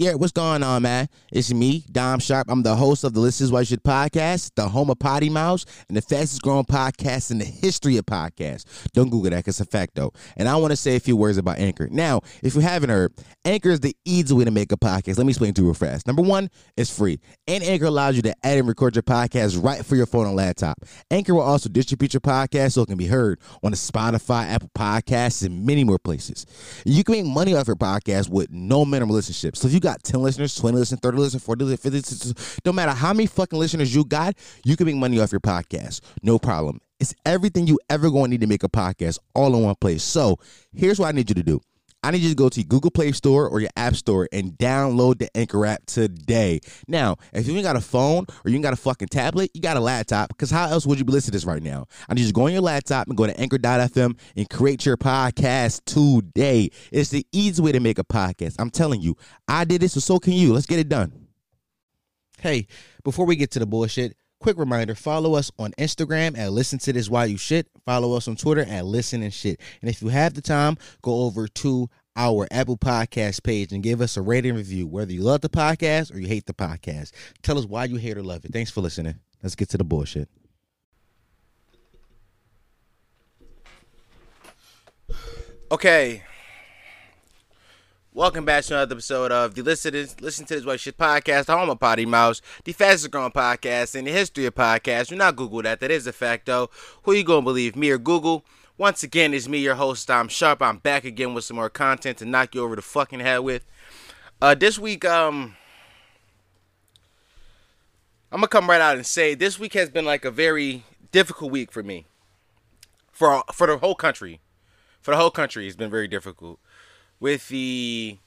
[0.00, 1.10] Yeah, what's going on, man?
[1.30, 2.46] It's me, Dom Sharp.
[2.48, 5.28] I'm the host of the This Is Why You Should podcast, the home of Potty
[5.28, 8.64] Mouse, and the fastest growing podcast in the history of podcasts.
[8.94, 10.14] Don't Google that because it's a fact, though.
[10.38, 11.86] And I want to say a few words about Anchor.
[11.90, 13.12] Now, if you haven't heard,
[13.44, 15.18] Anchor is the easy way to make a podcast.
[15.18, 16.06] Let me explain to you real fast.
[16.06, 16.48] Number one,
[16.78, 17.20] it's free.
[17.46, 20.34] And Anchor allows you to add and record your podcast right for your phone and
[20.34, 20.78] laptop.
[21.10, 24.70] Anchor will also distribute your podcast so it can be heard on the Spotify, Apple
[24.74, 26.46] Podcasts, and many more places.
[26.86, 29.56] You can make money off your podcast with no minimum listenership.
[29.56, 32.60] So if you got got 10 listeners, 20 listeners, 30 listeners, 40 listeners, 50 listeners,
[32.64, 36.00] no matter how many fucking listeners you got, you can make money off your podcast.
[36.22, 36.80] No problem.
[37.00, 40.02] It's everything you ever going to need to make a podcast all in one place.
[40.02, 40.38] So
[40.72, 41.60] here's what I need you to do.
[42.02, 45.18] I need you to go to Google Play Store or your App Store and download
[45.18, 46.60] the Anchor app today.
[46.88, 49.60] Now, if you ain't got a phone or you ain't got a fucking tablet, you
[49.60, 51.86] got a laptop, because how else would you be listening to this right now?
[52.08, 54.96] I need you to go on your laptop and go to anchor.fm and create your
[54.96, 56.70] podcast today.
[56.90, 58.56] It's the easy way to make a podcast.
[58.58, 60.52] I'm telling you, I did this, so so can you.
[60.52, 61.28] Let's get it done.
[62.40, 62.66] Hey,
[63.04, 66.92] before we get to the bullshit, quick reminder follow us on instagram at listen to
[66.92, 67.68] this while you shit.
[67.84, 69.60] Follow us on twitter at listen and shit.
[69.80, 74.00] And if you have the time go over to our apple podcast page and give
[74.00, 77.12] us a rating review whether you love the podcast or you hate the podcast.
[77.42, 78.52] Tell us why you hate or love it.
[78.52, 79.16] Thanks for listening.
[79.42, 80.28] Let's get to the bullshit.
[85.70, 86.22] Okay
[88.12, 91.56] Welcome back to another episode of the Listen, Listen to This What Shit podcast, the
[91.56, 95.10] home of Potty Mouse, the fastest growing podcast in the history of podcasts.
[95.10, 95.78] Do not Google that.
[95.78, 96.70] That is a fact, though.
[97.04, 98.44] Who you gonna believe, me or Google?
[98.76, 100.60] Once again, it's me, your host, Dom Sharp.
[100.60, 103.64] I'm back again with some more content to knock you over the fucking head with.
[104.42, 105.54] Uh, this week, um,
[108.32, 111.52] I'm gonna come right out and say this week has been like a very difficult
[111.52, 112.06] week for me,
[113.12, 114.40] for for the whole country,
[115.00, 115.68] for the whole country.
[115.68, 116.58] It's been very difficult
[117.20, 118.18] with the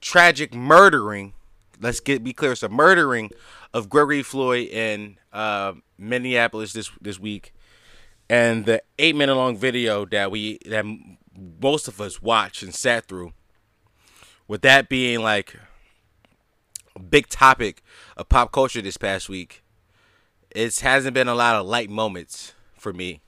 [0.00, 1.34] tragic murdering.
[1.80, 2.52] Let's get be clear.
[2.52, 3.30] It's a murdering
[3.74, 7.52] of Gregory Floyd in uh, Minneapolis this this week,
[8.30, 10.84] and the eight minute long video that we that
[11.60, 13.32] most of us watched and sat through.
[14.46, 15.56] With that being like
[16.96, 17.82] a big topic
[18.16, 19.62] of pop culture this past week,
[20.50, 23.20] it hasn't been a lot of light moments for me,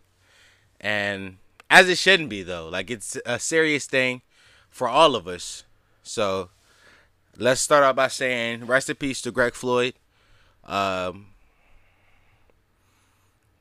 [0.81, 1.37] and
[1.71, 2.69] as it shouldn't be though.
[2.69, 4.23] Like it's a serious thing
[4.69, 5.65] for all of us.
[6.03, 6.51] So
[7.39, 9.95] let's start out by saying rest in peace to Greg Floyd.
[10.65, 11.29] Um,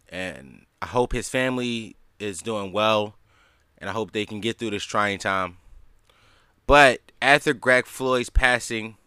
[0.09, 3.15] and I hope his family is doing well,
[3.77, 5.57] and I hope they can get through this trying time.
[6.67, 8.97] But after Greg Floyd's passing,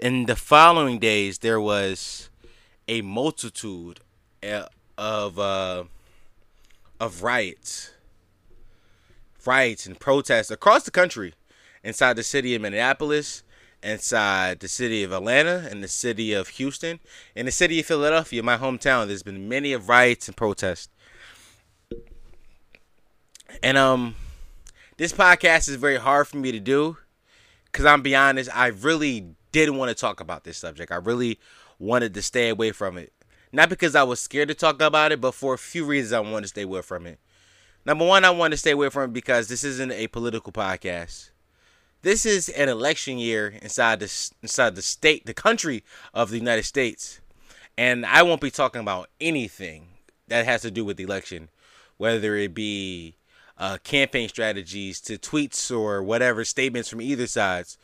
[0.00, 2.30] in the following days, there was
[2.88, 4.00] a multitude
[4.42, 4.66] uh,
[4.96, 5.84] of uh,
[7.00, 7.90] of riots,
[9.46, 11.32] riots and protests across the country,
[11.82, 13.42] inside the city of Minneapolis,
[13.82, 17.00] inside the city of Atlanta, and the city of Houston,
[17.34, 19.06] in the city of Philadelphia, my hometown.
[19.06, 20.90] There's been many of riots and protests,
[23.62, 24.14] and um,
[24.98, 26.98] this podcast is very hard for me to do,
[27.72, 30.92] cause I'm be honest, I really didn't want to talk about this subject.
[30.92, 31.38] I really
[31.78, 33.12] wanted to stay away from it.
[33.52, 36.20] Not because I was scared to talk about it, but for a few reasons I
[36.20, 37.18] wanted to stay away from it.
[37.84, 41.30] Number one, I want to stay away from it because this isn't a political podcast.
[42.02, 45.82] This is an election year inside the inside the state, the country
[46.14, 47.20] of the United States,
[47.76, 49.88] and I won't be talking about anything
[50.28, 51.50] that has to do with the election,
[51.98, 53.16] whether it be
[53.58, 57.76] uh, campaign strategies to tweets or whatever statements from either sides.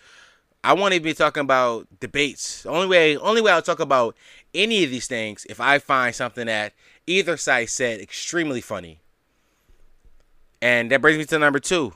[0.64, 2.66] I won't even be talking about debates.
[2.66, 4.16] Only way, only way I'll talk about
[4.54, 6.72] any of these things if I find something that
[7.06, 9.00] either side said extremely funny.
[10.60, 11.92] And that brings me to number two.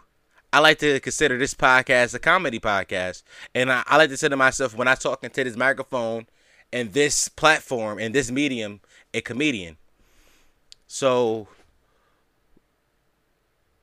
[0.53, 3.23] I like to consider this podcast a comedy podcast.
[3.55, 6.27] And I, I like to say to myself when I talk into this microphone
[6.73, 8.81] and this platform and this medium,
[9.15, 9.77] a comedian.
[10.87, 11.49] So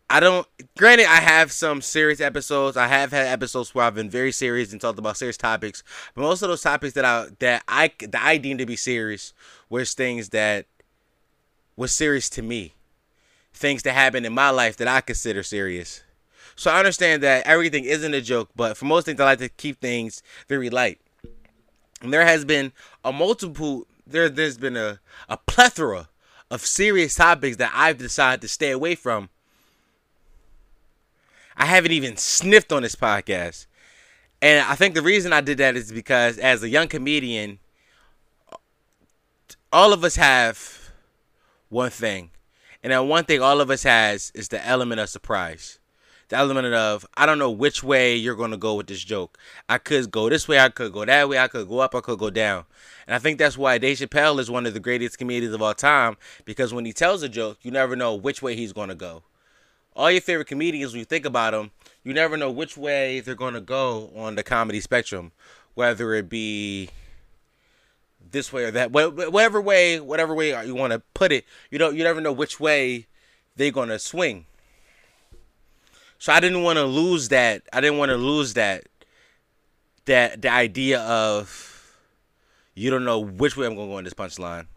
[0.09, 0.47] I don't.
[0.77, 2.77] Granted, I have some serious episodes.
[2.77, 5.83] I have had episodes where I've been very serious and talked about serious topics.
[6.15, 9.33] But most of those topics that I that I that I deem to be serious
[9.69, 10.65] was things that
[11.75, 12.73] was serious to me,
[13.53, 16.03] things that happened in my life that I consider serious.
[16.55, 19.49] So I understand that everything isn't a joke, but for most things, I like to
[19.49, 20.99] keep things very light.
[22.01, 22.71] And there has been
[23.03, 23.85] a multiple.
[24.05, 26.07] There, there's been a a plethora
[26.49, 29.29] of serious topics that I've decided to stay away from
[31.57, 33.65] I haven't even sniffed on this podcast.
[34.41, 37.59] And I think the reason I did that is because as a young comedian,
[39.71, 40.91] all of us have
[41.69, 42.31] one thing.
[42.83, 45.79] And that one thing all of us has is the element of surprise.
[46.29, 49.37] the element of I don't know which way you're gonna go with this joke.
[49.69, 52.01] I could go this way, I could go that way, I could go up, I
[52.01, 52.65] could go down.
[53.07, 55.73] And I think that's why Dave Chappelle is one of the greatest comedians of all
[55.73, 59.23] time because when he tells a joke, you never know which way he's gonna go.
[59.97, 61.71] All your favorite comedians, when you think about them,
[62.03, 65.31] you never know which way they're gonna go on the comedy spectrum,
[65.73, 66.91] whether it be
[68.29, 71.45] this way or that, whatever way, whatever way you want to put it.
[71.71, 73.07] You don't, you never know which way
[73.55, 74.45] they're gonna swing.
[76.19, 77.63] So I didn't want to lose that.
[77.73, 78.83] I didn't want to lose that.
[80.05, 81.97] That the idea of
[82.75, 84.67] you don't know which way I'm gonna go in this punchline.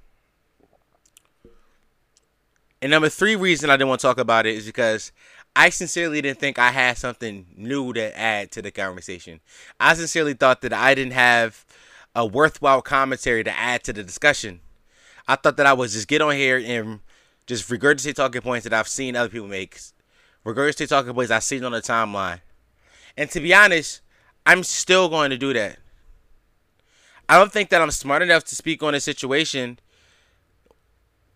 [2.83, 5.13] And number three reason I didn't want to talk about it is because
[5.55, 9.41] I sincerely didn't think I had something new to add to the conversation.
[9.79, 11.67] I sincerely thought that I didn't have
[12.15, 14.61] a worthwhile commentary to add to the discussion.
[15.29, 17.01] I thought that I would just get on here and
[17.47, 19.79] just regurgitate talking points that I've seen other people make
[20.45, 22.41] regurgitate talking points I've seen on the timeline.
[23.17, 24.01] And to be honest,
[24.47, 25.79] I'm still going to do that.
[27.29, 29.79] I don't think that I'm smart enough to speak on a situation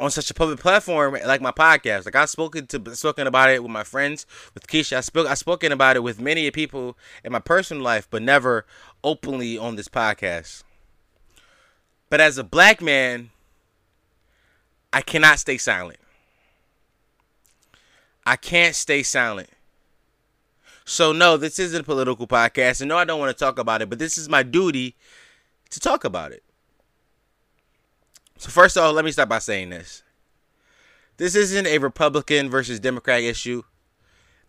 [0.01, 2.05] on such a public platform like my podcast.
[2.05, 4.99] Like I've spoken to spoken about it with my friends, with Keisha.
[4.99, 8.67] I spoke I've spoken about it with many people in my personal life, but never
[9.03, 10.63] openly on this podcast.
[12.11, 13.31] But as a black man,
[14.93, 15.99] I cannot stay silent.
[18.25, 19.51] I can't stay silent.
[20.85, 23.83] So no, this isn't a political podcast, and no, I don't want to talk about
[23.83, 24.95] it, but this is my duty
[25.71, 26.44] to talk about it.
[28.39, 30.03] So first of all, let me start by saying this.
[31.17, 33.63] This isn't a Republican versus Democrat issue.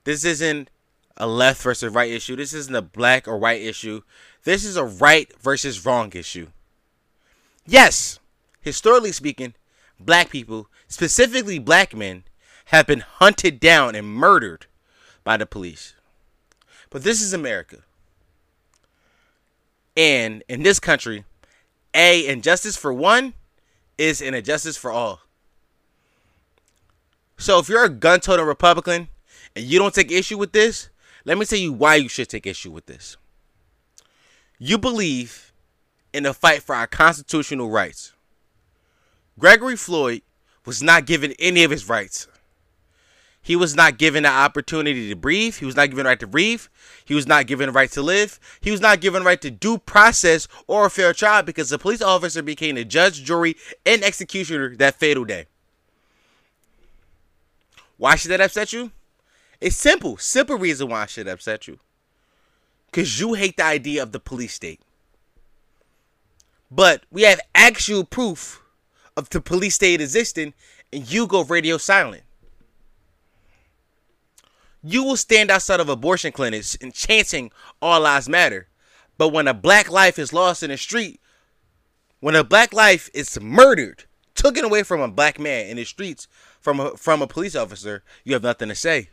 [0.03, 0.69] This isn't
[1.17, 2.35] a left versus right issue.
[2.35, 4.01] This isn't a black or white issue.
[4.43, 6.47] This is a right versus wrong issue.
[7.65, 8.19] Yes,
[8.61, 9.53] historically speaking,
[9.99, 12.23] black people, specifically black men,
[12.65, 14.65] have been hunted down and murdered
[15.23, 15.93] by the police.
[16.89, 17.77] But this is America.
[19.95, 21.25] And in this country,
[21.93, 23.33] a injustice for one
[23.97, 25.21] is an injustice for all.
[27.37, 29.09] So if you're a gun toting Republican
[29.55, 30.89] and you don't take issue with this,
[31.25, 33.17] let me tell you why you should take issue with this.
[34.57, 35.51] You believe
[36.13, 38.13] in the fight for our constitutional rights.
[39.37, 40.21] Gregory Floyd
[40.65, 42.27] was not given any of his rights.
[43.45, 45.57] He was not given the opportunity to breathe.
[45.57, 46.63] He was not given the right to breathe.
[47.05, 48.39] He was not given the right to live.
[48.59, 51.77] He was not given the right to due process or a fair trial because the
[51.77, 53.55] police officer became the judge, jury,
[53.85, 55.45] and executioner that fatal day.
[57.97, 58.89] Why should that upset you?
[59.61, 60.17] It's simple.
[60.17, 61.77] Simple reason why should upset you.
[62.87, 64.81] Because you hate the idea of the police state.
[66.71, 68.63] But we have actual proof
[69.15, 70.55] of the police state existing,
[70.91, 72.23] and you go radio silent
[74.87, 77.51] you will stand outside of abortion clinics and chanting
[77.81, 78.67] all lives matter.
[79.17, 81.19] But when a black life is lost in the street,
[82.19, 84.03] when a black life is murdered,
[84.35, 86.27] taken away from a black man in the streets
[86.61, 89.09] from a, from a police officer, you have nothing to say.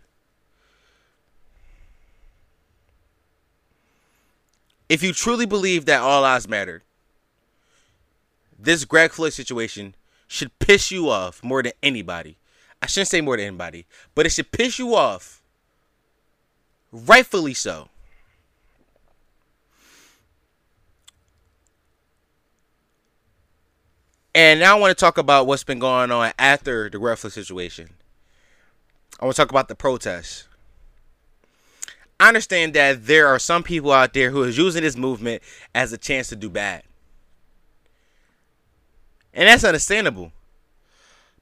[4.91, 6.83] If you truly believe that all lives matter,
[8.59, 9.95] this Greg Floyd situation
[10.29, 12.37] should piss you off more than anybody.
[12.83, 15.42] I shouldn't say more than anybody, but it should piss you off
[16.93, 17.89] Rightfully so.
[24.35, 27.91] And now I want to talk about what's been going on after the Floyd situation.
[29.21, 30.49] I want to talk about the protests.
[32.19, 35.43] I understand that there are some people out there who are using this movement
[35.75, 36.83] as a chance to do bad.
[39.35, 40.33] And that's understandable.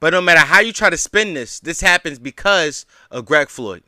[0.00, 3.82] But no matter how you try to spin this, this happens because of Greg Floyd.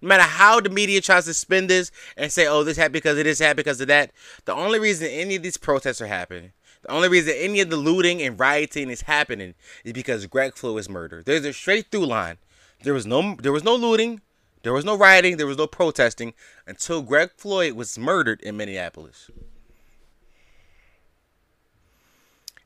[0.00, 3.18] No matter how the media tries to spin this and say, oh, this happened because
[3.18, 4.12] of this, happened because of that,
[4.44, 7.76] the only reason any of these protests are happening, the only reason any of the
[7.76, 11.24] looting and rioting is happening is because Greg Floyd was murdered.
[11.24, 12.38] There's a straight through line.
[12.82, 14.20] There was no there was no looting,
[14.62, 16.34] there was no rioting, there was no protesting
[16.66, 19.30] until Greg Floyd was murdered in Minneapolis.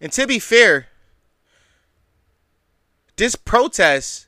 [0.01, 0.89] And to be fair,
[3.17, 4.27] this protest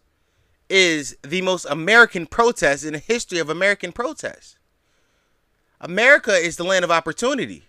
[0.72, 4.56] is the most American protest in the history of American protests.
[5.82, 7.64] America is the land of opportunity.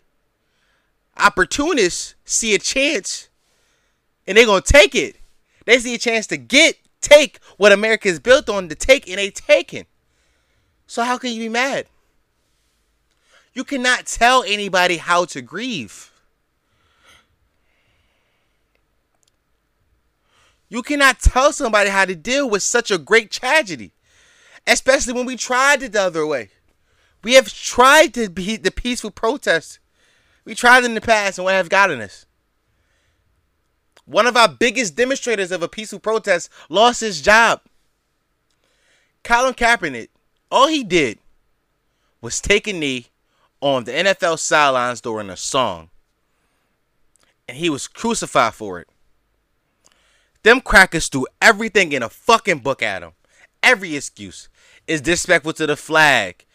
[1.17, 3.27] Opportunists see a chance
[4.25, 5.17] and they're going to take it.
[5.65, 9.17] They see a chance to get, take what America is built on to take, and
[9.17, 9.85] they taking.
[10.87, 11.87] So how can you be mad?
[13.53, 16.12] You cannot tell anybody how to grieve.
[20.73, 23.91] You cannot tell somebody how to deal with such a great tragedy.
[24.65, 26.49] especially when we tried it the other way.
[27.21, 29.77] We have tried to be the peaceful protest.
[30.45, 32.25] We tried in the past, and what have gotten us?
[34.05, 37.61] One of our biggest demonstrators of a peaceful protest lost his job.
[39.23, 40.09] Colin Kaepernick,
[40.49, 41.19] all he did
[42.19, 43.07] was take a knee
[43.61, 45.89] on the NFL sidelines during a song.
[47.47, 48.87] And he was crucified for it.
[50.43, 53.11] Them crackers threw everything in a fucking book at him.
[53.61, 54.49] Every excuse
[54.87, 56.45] is disrespectful to the flag.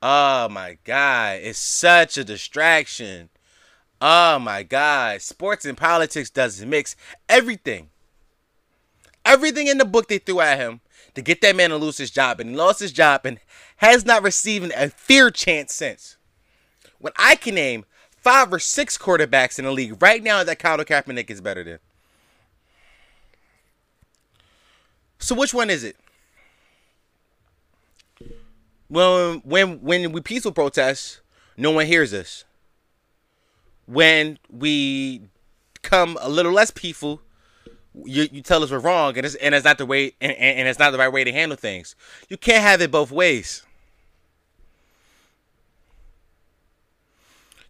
[0.00, 3.28] Oh my god, it's such a distraction.
[4.00, 6.94] Oh my god, sports and politics doesn't mix
[7.28, 7.90] everything.
[9.24, 10.80] Everything in the book they threw at him
[11.14, 13.38] to get that man to lose his job, and he lost his job and
[13.76, 16.16] has not received a fair chance since.
[16.98, 20.86] When I can name five or six quarterbacks in the league right now that Colin
[20.86, 21.78] Kaepernick is better than.
[25.22, 25.96] So which one is it?
[28.90, 31.20] Well, when when we peaceful protest,
[31.56, 32.44] no one hears us.
[33.86, 35.22] When we
[35.82, 37.22] come a little less peaceful,
[37.94, 40.68] you, you tell us we're wrong, and it's and it's not the way and, and
[40.68, 41.94] it's not the right way to handle things.
[42.28, 43.64] You can't have it both ways.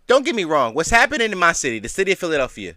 [0.06, 0.72] Don't get me wrong.
[0.74, 2.76] What's happening in my city, the city of Philadelphia,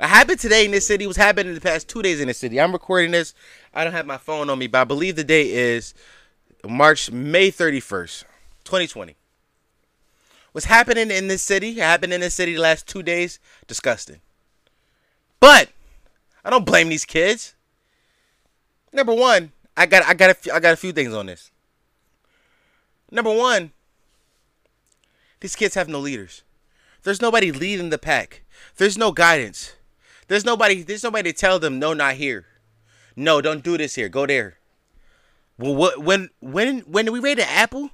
[0.00, 2.32] what happened today in this city was happening in the past two days in the
[2.32, 2.58] city.
[2.58, 3.34] I'm recording this.
[3.74, 5.92] I don't have my phone on me, but I believe the date is
[6.66, 8.24] March May 31st,
[8.64, 9.14] 2020.
[10.52, 13.40] What's happening in this city happened in this city the last two days.
[13.66, 14.22] Disgusting.
[15.38, 15.68] But
[16.46, 17.54] I don't blame these kids.
[18.94, 21.50] Number one, I got I got a few, I got a few things on this.
[23.10, 23.72] Number one,
[25.40, 26.42] these kids have no leaders.
[27.02, 28.44] There's nobody leading the pack.
[28.78, 29.74] There's no guidance.
[30.30, 30.84] There's nobody.
[30.84, 32.46] There's nobody to tell them no, not here.
[33.16, 34.08] No, don't do this here.
[34.08, 34.58] Go there.
[35.58, 37.90] Well, what when when when we raided Apple,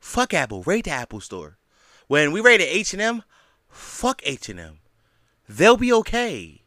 [0.00, 0.64] fuck Apple.
[0.64, 1.58] Raid the Apple store.
[2.08, 3.22] When we raided H and M,
[3.68, 4.80] fuck H and M.
[5.48, 6.62] They'll be okay.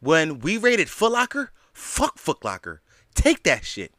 [0.00, 2.82] When we raided Foot Locker, fuck Foot Locker.
[3.14, 3.92] Take that shit.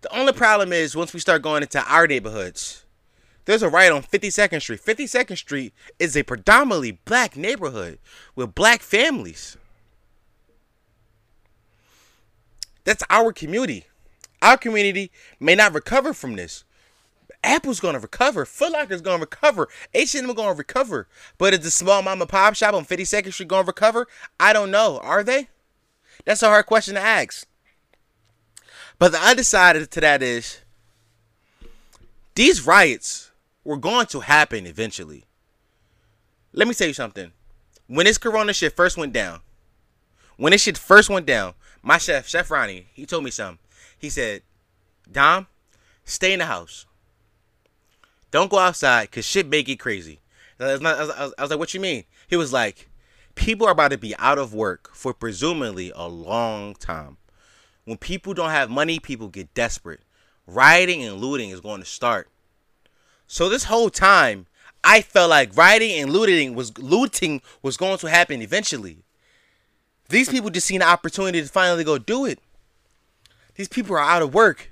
[0.00, 2.83] The only problem is once we start going into our neighborhoods,
[3.44, 4.80] there's a riot on 52nd Street.
[4.80, 7.98] 52nd Street is a predominantly black neighborhood
[8.34, 9.56] with black families.
[12.84, 13.84] That's our community.
[14.42, 15.10] Our community
[15.40, 16.64] may not recover from this.
[17.42, 18.46] Apple's gonna recover.
[18.46, 19.68] Foot Locker's gonna recover.
[19.92, 21.08] H&M gonna recover.
[21.36, 24.06] But is the small mom and pop shop on 52nd Street gonna recover?
[24.40, 24.98] I don't know.
[25.02, 25.48] Are they?
[26.24, 27.46] That's a hard question to ask.
[28.98, 30.60] But the other side to that is
[32.34, 33.30] these riots
[33.64, 35.24] were going to happen eventually.
[36.52, 37.32] Let me tell you something.
[37.86, 39.40] When this corona shit first went down,
[40.36, 43.58] when this shit first went down, my chef, Chef Ronnie, he told me something.
[43.98, 44.42] He said,
[45.10, 45.46] Dom,
[46.04, 46.86] stay in the house.
[48.30, 50.20] Don't go outside because shit may get crazy.
[50.58, 52.04] I was, not, I, was, I was like, what you mean?
[52.28, 52.88] He was like,
[53.34, 57.18] people are about to be out of work for presumably a long time.
[57.84, 60.00] When people don't have money, people get desperate.
[60.46, 62.28] Rioting and looting is going to start.
[63.26, 64.46] So this whole time,
[64.82, 68.98] I felt like rioting and looting was looting was going to happen eventually.
[70.10, 72.38] These people just seen an opportunity to finally go do it.
[73.54, 74.70] These people are out of work.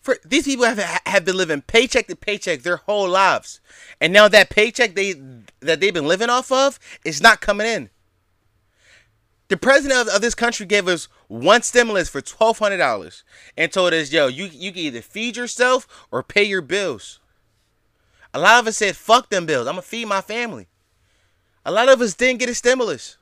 [0.00, 3.60] For these people have have been living paycheck to paycheck their whole lives,
[4.00, 5.14] and now that paycheck they
[5.60, 7.90] that they've been living off of is not coming in.
[9.48, 13.24] The president of, of this country gave us one stimulus for twelve hundred dollars
[13.56, 17.18] and told us, "Yo, you you can either feed yourself or pay your bills."
[18.36, 19.66] A lot of us said, "Fuck them bills.
[19.66, 20.68] I'm gonna feed my family."
[21.64, 23.16] A lot of us didn't get a stimulus.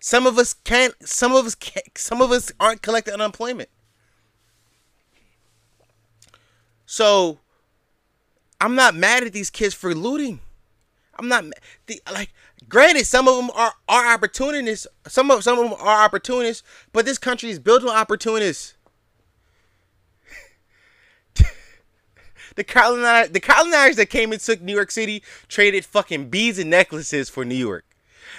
[0.00, 0.94] Some of us can't.
[1.08, 1.96] Some of us can't.
[1.96, 3.68] Some of us aren't collecting unemployment.
[6.86, 7.38] So,
[8.60, 10.40] I'm not mad at these kids for looting.
[11.16, 11.44] I'm not
[11.86, 12.32] the, like.
[12.68, 14.88] Granted, some of them are are opportunists.
[15.06, 18.74] Some of some of them are opportunists, but this country is built on opportunists.
[22.58, 26.68] The colonizers, the colonizers that came and took New York City traded fucking beads and
[26.68, 27.84] necklaces for New York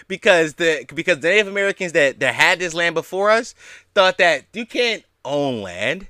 [0.10, 3.56] because the because the Native Americans that that had this land before us
[3.96, 6.08] thought that you can't own land.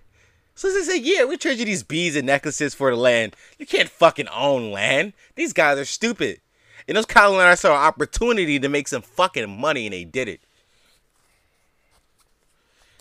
[0.56, 3.36] So they said, "Yeah, we trade you these beads and necklaces for the land.
[3.60, 5.14] You can't fucking own land.
[5.36, 6.42] These guys are stupid."
[6.88, 10.42] And those colonizers saw an opportunity to make some fucking money, and they did it.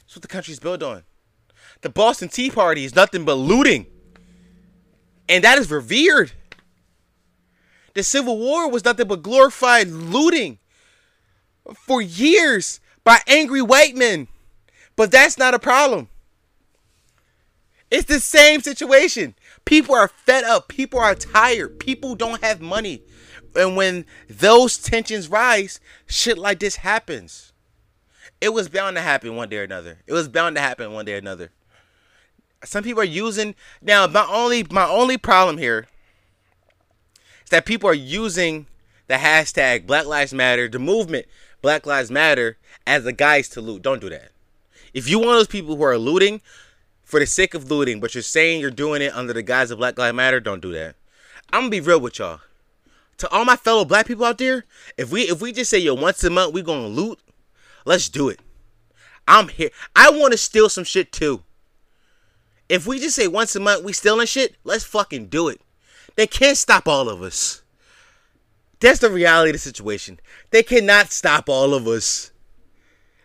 [0.01, 1.05] That's what the country's built on.
[1.81, 3.87] The Boston Tea Party is nothing but looting,
[5.29, 6.33] and that is revered.
[7.95, 10.59] The Civil War was nothing but glorified looting
[11.75, 14.29] for years by angry white men.
[14.97, 16.09] But that's not a problem.
[17.91, 19.35] It's the same situation.
[19.65, 20.69] People are fed up.
[20.69, 21.79] People are tired.
[21.79, 23.03] People don't have money.
[23.57, 27.53] And when those tensions rise, shit like this happens.
[28.41, 29.99] It was bound to happen one day or another.
[30.07, 31.51] It was bound to happen one day or another.
[32.65, 35.87] Some people are using now my only my only problem here
[37.45, 38.67] is that people are using
[39.07, 41.27] the hashtag Black Lives Matter, the movement
[41.63, 43.83] Black Lives Matter as a guise to loot.
[43.83, 44.33] Don't do that.
[44.93, 46.41] If you of those people who are looting
[47.05, 49.79] for the sake of looting, but you're saying you're doing it under the guise of
[49.79, 50.97] Black Lives Matter, don't do that.
[51.53, 52.41] I'm gonna be real with y'all.
[53.19, 54.65] To all my fellow black people out there,
[54.97, 57.19] if we if we just say yo once a month we gonna loot,
[57.85, 58.41] let's do it.
[59.27, 59.71] I'm here.
[59.95, 61.43] I want to steal some shit too.
[62.69, 65.61] If we just say once a month we stealing shit, let's fucking do it.
[66.17, 67.63] They can't stop all of us.
[68.81, 70.21] That's the reality of the situation.
[70.51, 72.31] They cannot stop all of us.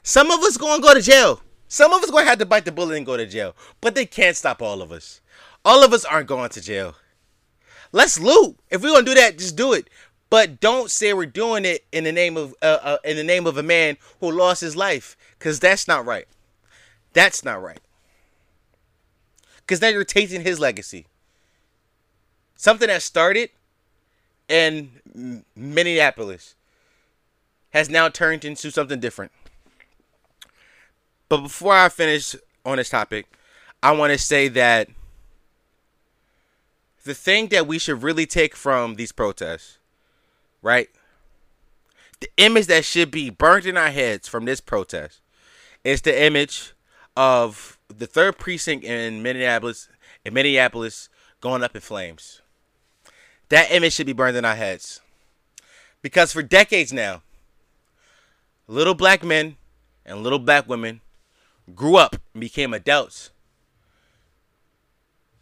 [0.01, 1.41] Some of us gonna go to jail.
[1.67, 3.55] Some of us gonna have to bite the bullet and go to jail.
[3.81, 5.21] But they can't stop all of us.
[5.65, 6.95] All of us aren't going to jail.
[7.91, 8.57] Let's loot.
[8.69, 9.89] If we're gonna do that, just do it.
[10.29, 13.45] But don't say we're doing it in the name of uh, uh, in the name
[13.45, 16.27] of a man who lost his life, because that's not right.
[17.13, 17.79] That's not right.
[19.65, 21.05] Because now you're taking his legacy.
[22.55, 23.49] Something that started
[24.47, 26.55] in Minneapolis
[27.71, 29.31] has now turned into something different.
[31.29, 33.25] But before I finish on this topic,
[33.81, 34.89] I want to say that
[37.03, 39.77] the thing that we should really take from these protests,
[40.61, 40.89] right?
[42.19, 45.21] The image that should be burnt in our heads from this protest
[45.83, 46.73] is the image
[47.17, 49.89] of the third precinct in Minneapolis
[50.25, 51.09] in Minneapolis
[51.41, 52.41] going up in flames.
[53.49, 55.01] That image should be burned in our heads.
[56.01, 57.21] Because for decades now,
[58.67, 59.57] little black men
[60.05, 61.01] and little black women
[61.75, 63.31] grew up and became adults.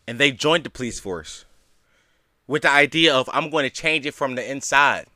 [0.08, 1.46] And they joined the police force
[2.48, 5.08] with the idea of I'm going to change it from the inside.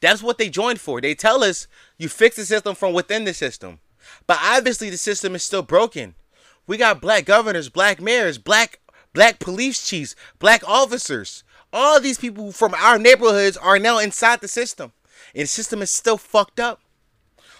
[0.00, 1.00] That's what they joined for.
[1.00, 1.66] They tell us
[1.98, 3.80] you fix the system from within the system.
[4.26, 6.14] But obviously the system is still broken.
[6.66, 8.80] We got black governors, black mayors, black
[9.12, 11.44] black police chiefs, black officers.
[11.72, 14.92] All these people from our neighborhoods are now inside the system.
[15.34, 16.80] And the system is still fucked up.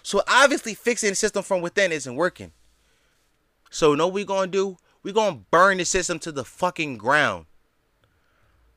[0.02, 2.52] So obviously fixing the system from within isn't working.
[3.70, 4.76] So you know what we gonna do?
[5.02, 7.46] We're gonna burn the system to the fucking ground.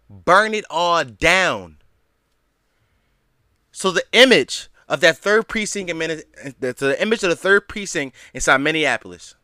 [0.10, 1.78] Burn it all down.
[3.72, 8.58] So the image of that third precinct in the image of the third precinct inside
[8.58, 9.36] Minneapolis,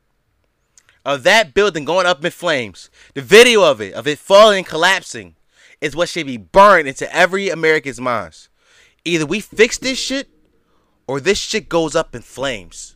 [1.05, 4.67] of that building going up in flames, the video of it, of it falling and
[4.67, 5.35] collapsing,
[5.81, 8.49] is what should be burned into every American's minds.
[9.03, 10.29] Either we fix this shit,
[11.07, 12.95] or this shit goes up in flames.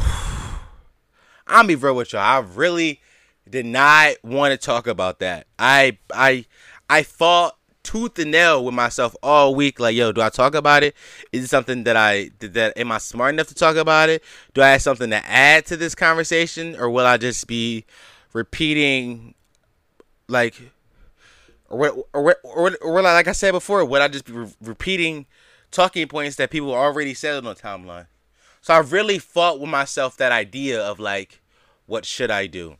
[1.47, 2.21] I'm be real with y'all.
[2.21, 3.01] I really
[3.49, 5.47] did not want to talk about that.
[5.59, 6.45] I I
[6.91, 9.79] I fought tooth and nail with myself all week.
[9.79, 10.95] Like, yo, do I talk about it?
[11.33, 12.77] Is it something that I did that?
[12.77, 14.23] Am I smart enough to talk about it?
[14.55, 17.85] Do I have something to add to this conversation, or will I just be
[18.33, 19.35] repeating,
[20.29, 20.73] like,
[21.69, 25.27] or or or, or like I said before, would I just be re- repeating
[25.71, 28.07] talking points that people already said on the timeline?
[28.61, 31.41] So I really fought with myself that idea of like,
[31.87, 32.77] what should I do?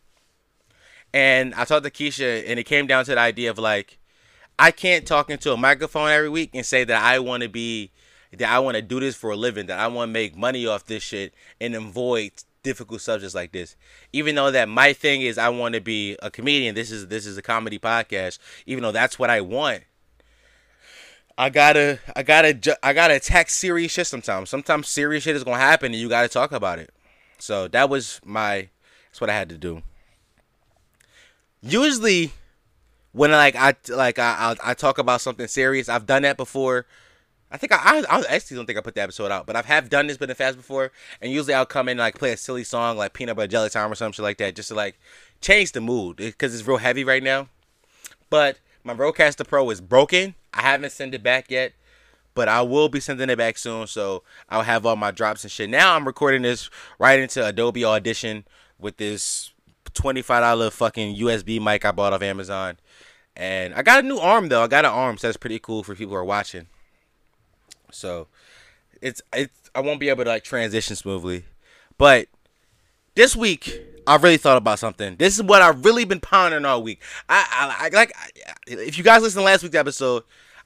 [1.15, 3.99] And I talked to Keisha, and it came down to the idea of like,
[4.59, 7.91] I can't talk into a microphone every week and say that I want to be,
[8.33, 10.67] that I want to do this for a living, that I want to make money
[10.67, 13.77] off this shit and avoid difficult subjects like this.
[14.13, 16.75] Even though that my thing is I want to be a comedian.
[16.75, 18.39] This is this is a comedy podcast.
[18.67, 19.85] Even though that's what I want.
[21.39, 24.49] I gotta, I gotta, I gotta attack serious shit sometimes.
[24.49, 26.91] Sometimes serious shit is gonna happen, and you gotta talk about it.
[27.39, 28.71] So that was my,
[29.11, 29.83] that's what I had to do.
[31.61, 32.33] Usually,
[33.17, 36.87] when like I like I I, I talk about something serious, I've done that before.
[37.51, 39.67] I think I, I, I actually don't think I put the episode out, but I've
[39.67, 42.33] have done this been in fast before, and usually I'll come in and like play
[42.33, 44.99] a silly song like Peanut Butter Jelly Time or something like that, just to like
[45.41, 47.49] change the mood because it's real heavy right now.
[48.31, 51.75] But my Rodecaster Pro is broken I haven't sent it back yet,
[52.35, 53.87] but I will be sending it back soon.
[53.87, 55.69] So I'll have all my drops and shit.
[55.69, 58.47] Now I'm recording this right into Adobe Audition
[58.79, 59.53] with this
[59.93, 62.79] $25 fucking USB mic I bought off Amazon.
[63.37, 64.63] And I got a new arm though.
[64.63, 66.67] I got an arm, so that's pretty cool for people who are watching.
[67.91, 68.29] So
[69.03, 71.45] it's it's I won't be able to like transition smoothly.
[71.99, 72.29] But
[73.15, 75.17] this week I really thought about something.
[75.17, 77.03] This is what I've really been pondering all week.
[77.29, 78.29] I, I, I like I,
[78.67, 80.23] if you guys listen to last week's episode,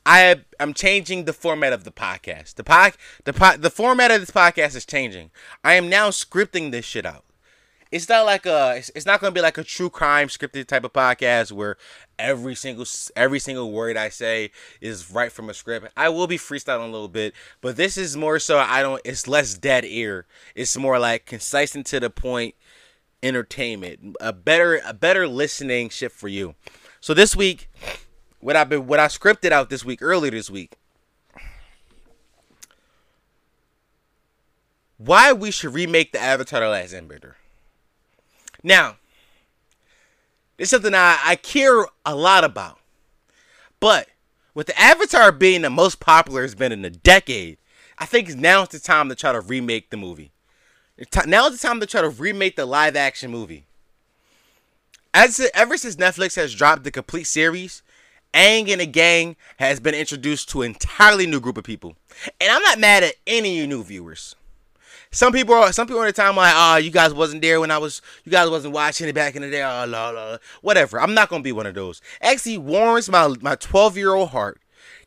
[0.06, 2.54] I I am changing the format of the podcast.
[2.54, 2.92] The pod,
[3.24, 5.30] the pod, the format of this podcast is changing.
[5.64, 7.24] I am now scripting this shit out.
[7.90, 8.74] It's not like a.
[8.76, 11.76] It's, it's not going to be like a true crime scripted type of podcast where
[12.18, 15.88] every single every single word I say is right from a script.
[15.96, 18.58] I will be freestyling a little bit, but this is more so.
[18.58, 19.00] I don't.
[19.04, 20.26] It's less dead ear.
[20.54, 22.54] It's more like concise and to the point
[23.22, 24.16] entertainment.
[24.20, 26.54] A better a better listening shift for you.
[27.00, 27.68] So this week
[28.40, 30.76] what I've been what I scripted out this week earlier this week.
[34.96, 37.34] Why we should remake the Avatar: The Last Airbender.
[38.62, 38.96] Now,
[40.58, 42.78] it's something I, I care a lot about.
[43.80, 44.08] But
[44.54, 47.58] with the Avatar being the most popular it's been in a decade,
[47.98, 50.32] I think now now's the time to try to remake the movie.
[51.14, 53.64] Now Now's the time to try to remake the live action movie.
[55.12, 57.82] As ever since Netflix has dropped the complete series,
[58.32, 61.96] Aang and the gang has been introduced to an entirely new group of people.
[62.40, 64.36] And I'm not mad at any new viewers.
[65.12, 67.72] Some people are some people at the time like, oh, you guys wasn't there when
[67.72, 69.62] I was you guys wasn't watching it back in the day.
[69.62, 71.00] Oh, la, la, whatever.
[71.00, 72.00] I'm not gonna be one of those.
[72.20, 74.60] Actually warms my my 12 year old heart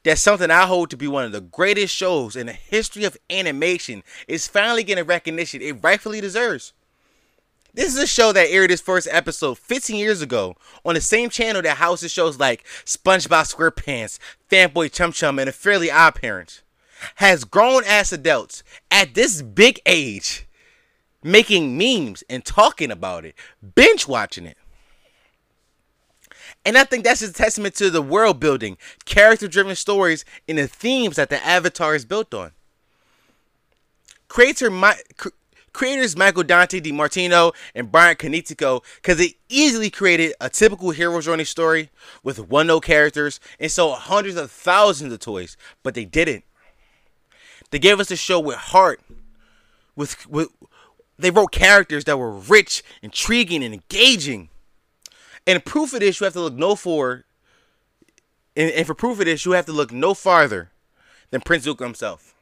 [0.03, 3.17] that something I hold to be one of the greatest shows in the history of
[3.29, 6.73] animation is finally getting recognition it rightfully deserves.
[7.73, 11.29] This is a show that aired its first episode 15 years ago on the same
[11.29, 14.19] channel that houses shows like SpongeBob SquarePants,
[14.51, 16.61] Fanboy Chum Chum, and A Fairly Odd Parents.
[17.15, 20.47] Has grown ass adults at this big age
[21.23, 23.35] making memes and talking about it,
[23.75, 24.57] binge watching it.
[26.65, 30.67] And I think that's a testament to the world building, character driven stories, and the
[30.67, 32.51] themes that the Avatar is built on.
[34.29, 34.95] Creator, my,
[35.73, 41.43] creators Michael Dante DiMartino and Brian Konietzko because they easily created a typical hero journey
[41.43, 41.89] story
[42.23, 46.45] with one no characters and sold hundreds of thousands of toys, but they didn't.
[47.73, 49.01] They gave us a show with heart,
[49.95, 50.49] with with
[51.17, 54.49] they wrote characters that were rich, intriguing, and engaging.
[55.47, 57.25] And proof of this, you have to look no for.
[58.55, 60.69] And, and for proof of this, you have to look no farther
[61.31, 62.36] than Prince Zuko himself.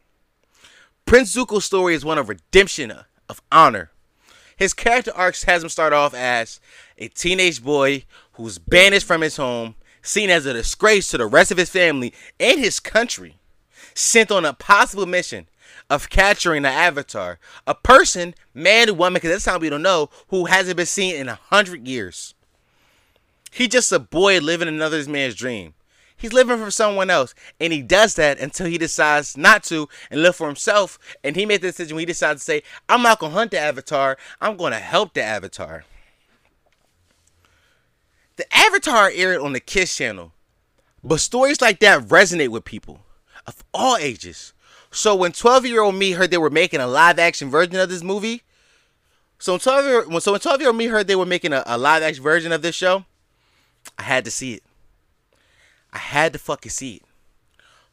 [1.06, 2.91] Prince Zuko's story is one of redemption,
[3.30, 3.89] of honor.
[4.58, 6.60] His character arcs has him start off as
[6.98, 11.52] a teenage boy who's banished from his home, seen as a disgrace to the rest
[11.52, 13.38] of his family and his country,
[13.94, 15.48] sent on a possible mission
[15.89, 20.10] of capturing the Avatar, a person, man or woman, because that's time we don't know,
[20.30, 22.34] who hasn't been seen in a hundred years.
[23.52, 25.74] He's just a boy living another man's dream.
[26.15, 27.34] He's living for someone else.
[27.60, 31.00] And he does that until he decides not to and live for himself.
[31.24, 33.52] And he made the decision when he decided to say, I'm not going to hunt
[33.52, 34.17] the avatar.
[34.39, 35.84] I'm going to help the avatar.
[38.38, 40.32] The avatar aired on the Kiss channel.
[41.04, 43.02] But stories like that resonate with people
[43.47, 44.54] of all ages.
[44.91, 47.89] So when 12 year old me heard they were making a live action version of
[47.89, 48.43] this movie,
[49.39, 51.54] so when 12 year, when so when 12 year old me heard they were making
[51.54, 53.06] a, a live action version of this show,
[53.97, 54.63] I had to see it.
[55.93, 57.04] I had to fucking see it.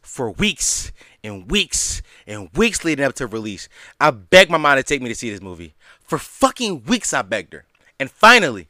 [0.02, 3.68] For weeks and weeks and weeks leading up to release,
[4.00, 5.74] I begged my mom to take me to see this movie.
[6.02, 7.64] For fucking weeks, I begged her.
[7.98, 8.68] And finally,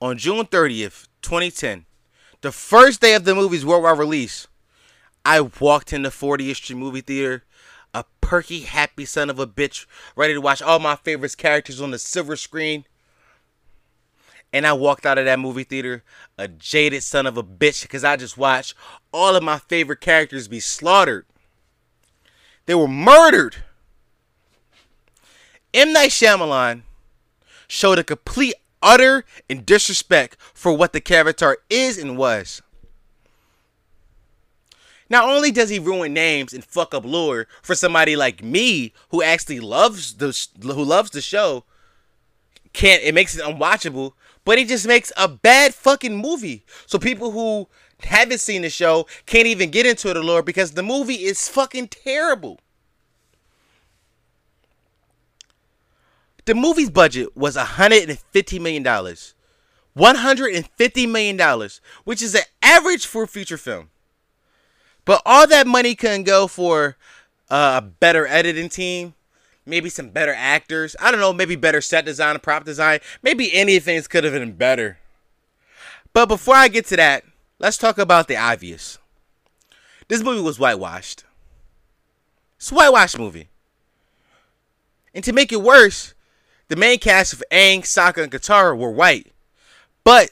[0.00, 1.86] on June 30th, 2010,
[2.42, 4.46] the first day of the movie's worldwide release,
[5.24, 7.44] I walked in the 40th Street movie theater,
[7.94, 11.90] a perky, happy son of a bitch, ready to watch all my favorite characters on
[11.90, 12.84] the silver screen.
[14.52, 16.04] And I walked out of that movie theater
[16.38, 18.74] a jaded son of a bitch because I just watched
[19.12, 21.26] all of my favorite characters be slaughtered.
[22.66, 23.56] They were murdered.
[25.72, 25.92] M.
[25.92, 26.82] Night Shyamalan
[27.66, 32.62] showed a complete utter and disrespect for what the character is and was.
[35.10, 39.22] Not only does he ruin names and fuck up lore for somebody like me who
[39.22, 41.64] actually loves the who loves the show,
[42.72, 44.14] can't it makes it unwatchable
[44.44, 46.64] but he just makes a bad fucking movie.
[46.86, 47.68] So people who
[48.00, 51.88] haven't seen the show can't even get into it, Lord, because the movie is fucking
[51.88, 52.58] terrible.
[56.44, 58.84] The movie's budget was $150 million.
[58.84, 61.70] $150 million,
[62.04, 63.88] which is an average for a feature film.
[65.04, 66.96] But all that money couldn't go for
[67.50, 69.14] uh, a better editing team,
[69.66, 70.96] maybe some better actors.
[71.00, 73.00] I don't know, maybe better set design, prop design.
[73.22, 74.98] Maybe anything could have been better.
[76.12, 77.24] But before I get to that,
[77.58, 78.98] let's talk about the obvious.
[80.08, 81.24] This movie was whitewashed.
[82.56, 83.48] It's a whitewashed movie.
[85.14, 86.14] And to make it worse,
[86.68, 89.32] the main cast of Aang, Sokka, and Katara were white.
[90.02, 90.30] But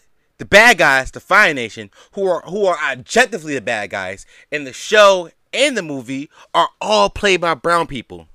[0.52, 4.72] bad guys, the Fire Nation, who are who are objectively the bad guys in the
[4.72, 8.28] show and the movie, are all played by brown people.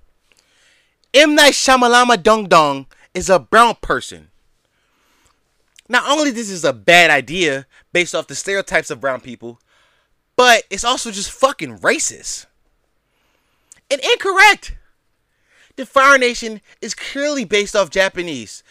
[1.14, 4.30] M Night Shyamalama Dong Dong is a brown person.
[5.88, 9.62] Not only this is a bad idea based off the stereotypes of brown people,
[10.36, 12.48] but it's also just fucking racist
[13.90, 14.76] and incorrect.
[15.78, 18.64] The Fire Nation is clearly based off Japanese.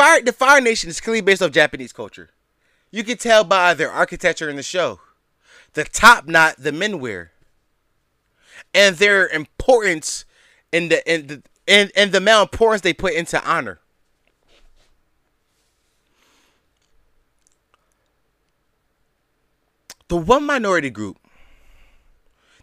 [0.00, 2.30] Fire, the Fire Nation is clearly based off Japanese culture.
[2.90, 4.98] You can tell by their architecture in the show,
[5.74, 7.32] the top knot the men wear,
[8.72, 10.24] and their importance
[10.72, 13.78] in the in the and, and the amount of importance they put into honor.
[20.08, 21.18] The one minority group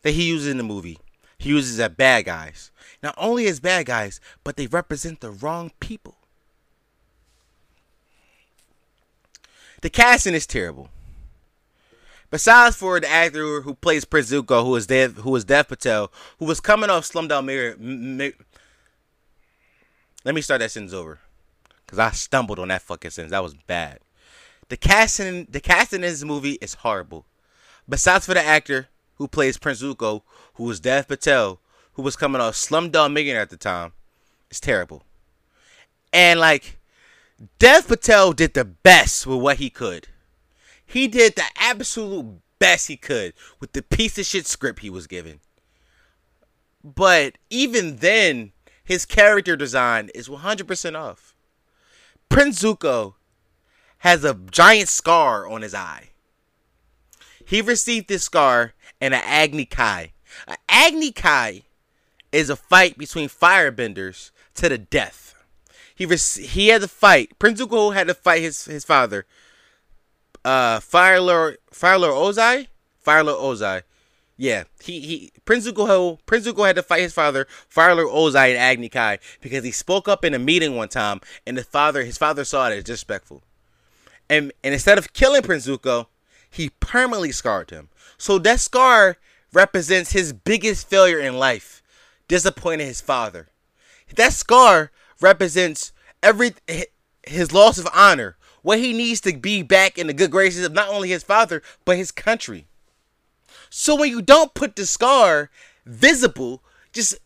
[0.02, 0.98] that he uses in the movie,
[1.38, 2.72] he uses as bad guys.
[3.04, 6.18] Not only as bad guys, but they represent the wrong people.
[9.88, 10.90] The casting is terrible.
[12.30, 16.12] Besides for the actor who plays Prince Zuko, who is Dev, who is Dev Patel,
[16.40, 17.78] who was coming off Slumdog Mirror.
[20.26, 21.20] Let me start that sentence over,
[21.88, 23.32] cause I stumbled on that fucking sentence.
[23.32, 24.00] That was bad.
[24.68, 27.26] The casting, the casting in this movie is horrible.
[27.88, 30.24] Besides for the actor who plays Prince Zuko,
[30.56, 31.62] who was Dev Patel,
[31.94, 33.94] who was coming off Slumdog Millionaire at the time,
[34.50, 35.04] it's terrible.
[36.12, 36.78] And like,
[37.60, 40.08] Dev Patel did the best with what he could.
[40.86, 45.06] He did the absolute best he could with the piece of shit script he was
[45.06, 45.40] given.
[46.84, 51.36] But even then, his character design is 100% off.
[52.30, 53.16] Prince Zuko
[54.00, 56.10] has a giant scar on his eye.
[57.46, 60.14] He received this scar in an Agni Kai.
[60.48, 61.64] An Agni Kai
[62.32, 65.27] is a fight between firebenders to the death.
[65.98, 67.40] He he had to fight.
[67.40, 69.26] Prince Zuko had to fight his his father.
[70.46, 72.68] Uh, Fire Lord Fire Lord Ozai,
[73.00, 73.82] Fire Lord Ozai.
[74.38, 78.50] Yeah, he he Prince Zuko Prince Zuko had to fight his father, Fire Lord Ozai
[78.50, 82.04] and Agni Kai, because he spoke up in a meeting one time, and the father
[82.04, 83.42] his father saw it as disrespectful.
[84.30, 86.06] And and instead of killing Prince Zuko,
[86.48, 87.90] he permanently scarred him.
[88.20, 89.18] So that scar
[89.52, 91.82] represents his biggest failure in life,
[92.28, 93.48] disappointing his father.
[94.16, 95.92] That scar represents
[96.24, 96.54] every
[97.24, 100.74] his loss of honor, what he needs to be back in the good graces of
[100.74, 102.68] not only his father but his country.
[103.70, 105.50] So when you don't put the scar
[105.86, 107.18] visible, just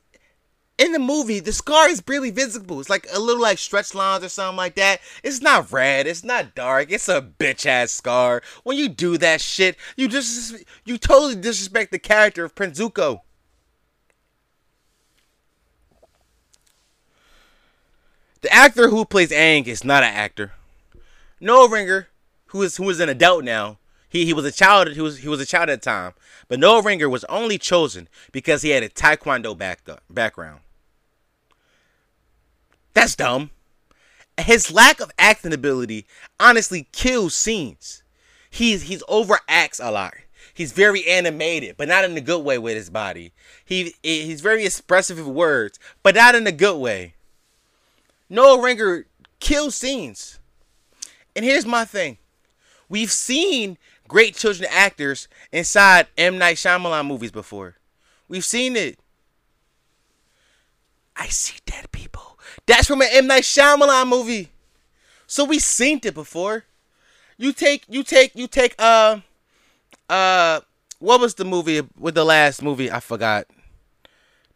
[0.77, 2.80] in the movie, the scar is barely visible.
[2.80, 4.99] It's like a little like stretch lines or something like that.
[5.23, 6.08] It's not red.
[6.08, 6.91] It's not dark.
[6.91, 8.41] It's a bitch ass scar.
[8.63, 13.21] When you do that shit, you just you totally disrespect the character of Prince Zuko.
[18.41, 20.54] The actor who plays Aang is not an actor.
[21.39, 22.08] Noah Ringer,
[22.47, 23.77] who is who is an adult now,
[24.10, 24.89] he he was a child.
[24.89, 26.13] He was he was a child at the time.
[26.47, 30.62] But Noah Ringer was only chosen because he had a Taekwondo back, uh, background.
[32.93, 33.51] That's dumb.
[34.39, 36.08] His lack of acting ability
[36.39, 38.01] honestly kills scenes.
[38.49, 40.15] He's he's overacts a lot.
[40.54, 43.34] He's very animated, but not in a good way with his body.
[43.63, 47.13] He he's very expressive with words, but not in a good way.
[48.32, 49.06] Noah Ringer
[49.41, 50.39] kills scenes.
[51.36, 52.17] And here's my thing.
[52.88, 56.38] We've seen great children actors inside M.
[56.38, 57.76] Night Shyamalan movies before.
[58.30, 59.00] We've seen it.
[61.17, 62.39] I see dead people.
[62.65, 64.50] That's from an M Night Shyamalan movie.
[65.28, 66.63] So we seen it before.
[67.38, 69.20] You take you take you take uh
[70.10, 70.62] uh
[71.00, 72.89] what was the movie with the last movie?
[72.89, 73.48] I forgot.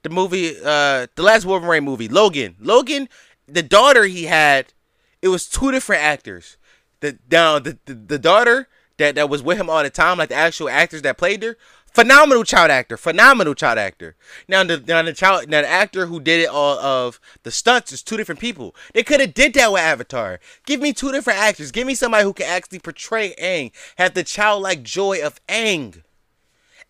[0.03, 2.55] The movie uh the last Wolverine movie, Logan.
[2.59, 3.09] Logan,
[3.47, 4.73] the daughter he had,
[5.21, 6.57] it was two different actors.
[6.99, 10.29] The down the, the, the daughter that, that was with him all the time, like
[10.29, 11.57] the actual actors that played her,
[11.95, 12.97] Phenomenal child actor.
[12.97, 14.17] Phenomenal child actor.
[14.49, 17.93] Now the now the child now the actor who did it all of the stunts
[17.93, 18.75] is two different people.
[18.93, 20.41] They could have did that with Avatar.
[20.65, 21.71] Give me two different actors.
[21.71, 26.03] Give me somebody who can actually portray Aang, have the childlike joy of Aang.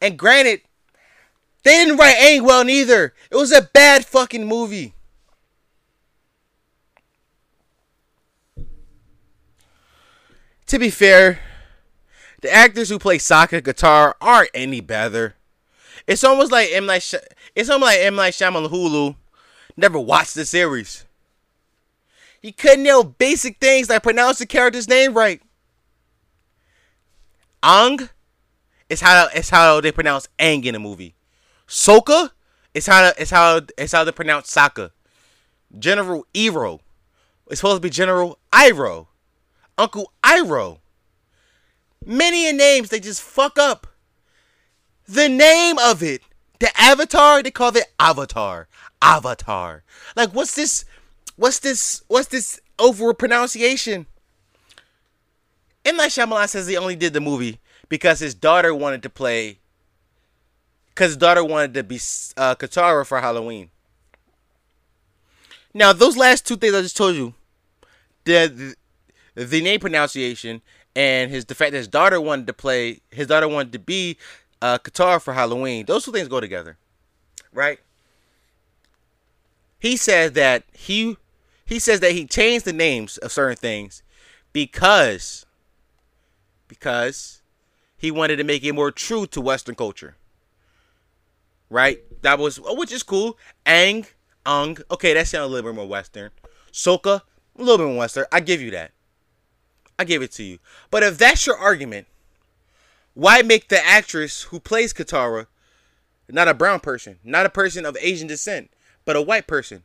[0.01, 0.61] And granted,
[1.61, 3.13] they didn't write Aang well neither.
[3.29, 4.94] It was a bad fucking movie.
[10.67, 11.39] To be fair,
[12.41, 15.35] the actors who play Sokka Katara aren't any better.
[16.07, 17.13] It's almost like M Night.
[17.55, 19.15] It's almost like M Night Shyamalan Hulu
[19.77, 21.05] never watched the series.
[22.41, 25.41] He couldn't know basic things like pronounce the character's name right.
[27.63, 28.09] Ang
[28.89, 31.15] is how it's how they pronounce Ang in the movie.
[31.67, 32.31] Soka
[32.73, 34.91] is how it's how it's how they pronounce Sokka.
[35.77, 36.81] General Ero.
[37.47, 39.07] It's supposed to be General Iroh.
[39.77, 40.79] Uncle Iroh.
[42.05, 43.87] Many a names they just fuck up.
[45.07, 46.21] The name of it,
[46.59, 48.67] the Avatar, they call it Avatar.
[49.01, 49.83] Avatar.
[50.15, 50.85] Like, what's this?
[51.35, 52.01] What's this?
[52.07, 54.07] What's this over pronunciation?
[55.85, 55.97] M.
[55.97, 57.59] Night Shyamalan says he only did the movie
[57.89, 59.59] because his daughter wanted to play.
[60.89, 61.97] Because his daughter wanted to be
[62.37, 63.69] uh, Katara for Halloween.
[65.73, 67.33] Now, those last two things I just told you,
[68.23, 68.75] the,
[69.35, 70.61] the name pronunciation
[70.95, 74.17] and his the fact that his daughter wanted to play, his daughter wanted to be
[74.61, 75.85] uh, Katara for Halloween.
[75.85, 76.77] Those two things go together,
[77.53, 77.79] right?
[79.79, 81.17] He said that he
[81.65, 84.03] he says that he changed the names of certain things
[84.53, 85.45] because
[86.67, 87.41] because
[87.97, 90.15] he wanted to make it more true to Western culture.
[91.69, 91.99] Right?
[92.21, 93.37] That was which is cool.
[93.65, 94.05] Ang
[94.45, 94.77] Ung.
[94.91, 96.29] Okay, that sounds a little bit more Western.
[96.71, 97.21] Sokka,
[97.57, 98.25] a little bit more Western.
[98.31, 98.91] I give you that.
[99.97, 100.59] I give it to you.
[100.91, 102.07] But if that's your argument,
[103.13, 105.47] why make the actress who plays Katara
[106.27, 108.71] not a brown person, not a person of Asian descent,
[109.05, 109.83] but a white person?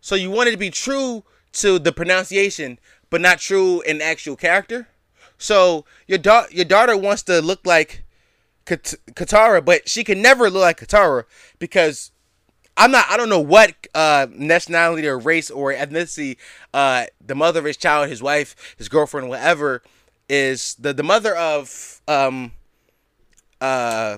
[0.00, 2.78] So you wanted to be true to the pronunciation,
[3.10, 4.88] but not true in actual character.
[5.38, 8.04] So your daughter, your daughter wants to look like
[8.66, 11.24] Katara, but she can never look like Katara
[11.58, 12.12] because
[12.76, 13.06] I'm not.
[13.08, 16.36] I don't know what uh, nationality or race or ethnicity
[16.72, 19.82] uh, the mother of his child, his wife, his girlfriend, whatever
[20.28, 22.52] is the the mother of um
[23.60, 24.16] uh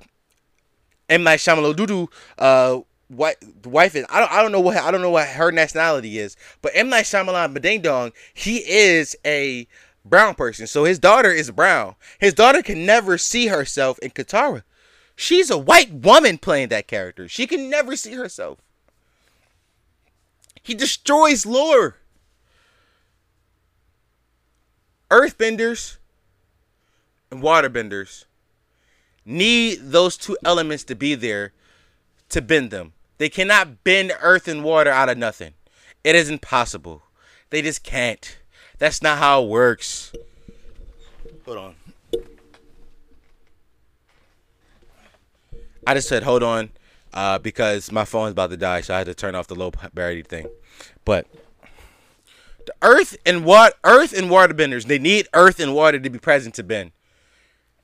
[1.08, 4.90] M Night Shyamalan Dudu uh the wife is I don't I don't know what I
[4.90, 9.66] don't know what her nationality is, but M Night Shyamalan Bading Dong he is a
[10.04, 11.96] brown person, so his daughter is brown.
[12.18, 14.62] His daughter can never see herself in Katara.
[15.16, 17.26] She's a white woman playing that character.
[17.26, 18.58] She can never see herself.
[20.62, 21.96] He destroys lore.
[25.10, 25.96] Earthbenders
[27.30, 28.24] and waterbenders
[29.24, 31.52] need those two elements to be there
[32.28, 32.92] to bend them.
[33.18, 35.54] They cannot bend earth and water out of nothing.
[36.04, 37.02] It is impossible.
[37.50, 38.38] They just can't.
[38.78, 40.12] That's not how it works.
[41.46, 41.74] Hold on.
[45.86, 46.70] I just said hold on
[47.14, 49.70] uh, because my phone's about to die, so I had to turn off the low
[49.70, 50.48] battery thing.
[51.04, 51.26] But
[52.66, 56.18] the earth and what earth and water benders, they need earth and water to be
[56.18, 56.92] present to bend.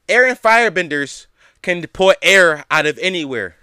[0.09, 1.29] Air and fire benders
[1.63, 3.57] can pour air out of anywhere.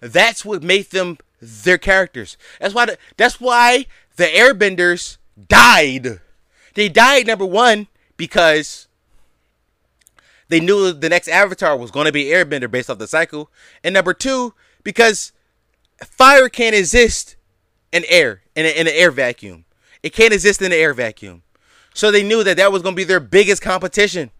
[0.00, 2.36] That's what made them their characters.
[2.60, 5.16] That's why the, that's why the airbenders
[5.48, 6.20] died.
[6.74, 8.88] They died number 1 because
[10.52, 13.50] they knew the next avatar was going to be airbender based off the cycle.
[13.82, 14.52] And number 2
[14.84, 15.32] because
[16.04, 17.36] fire can't exist
[17.90, 19.64] in air in, a, in an air vacuum.
[20.02, 21.42] It can't exist in an air vacuum.
[21.94, 24.30] So they knew that that was going to be their biggest competition.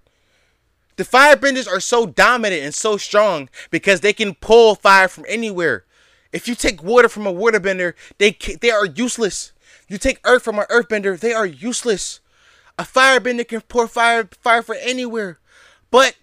[0.97, 5.87] The firebenders are so dominant and so strong because they can pull fire from anywhere.
[6.31, 9.53] If you take water from a waterbender, they they are useless.
[9.89, 12.21] You take earth from an earthbender, they are useless.
[12.79, 15.39] A firebender can pour fire fire from anywhere.
[15.93, 16.17] But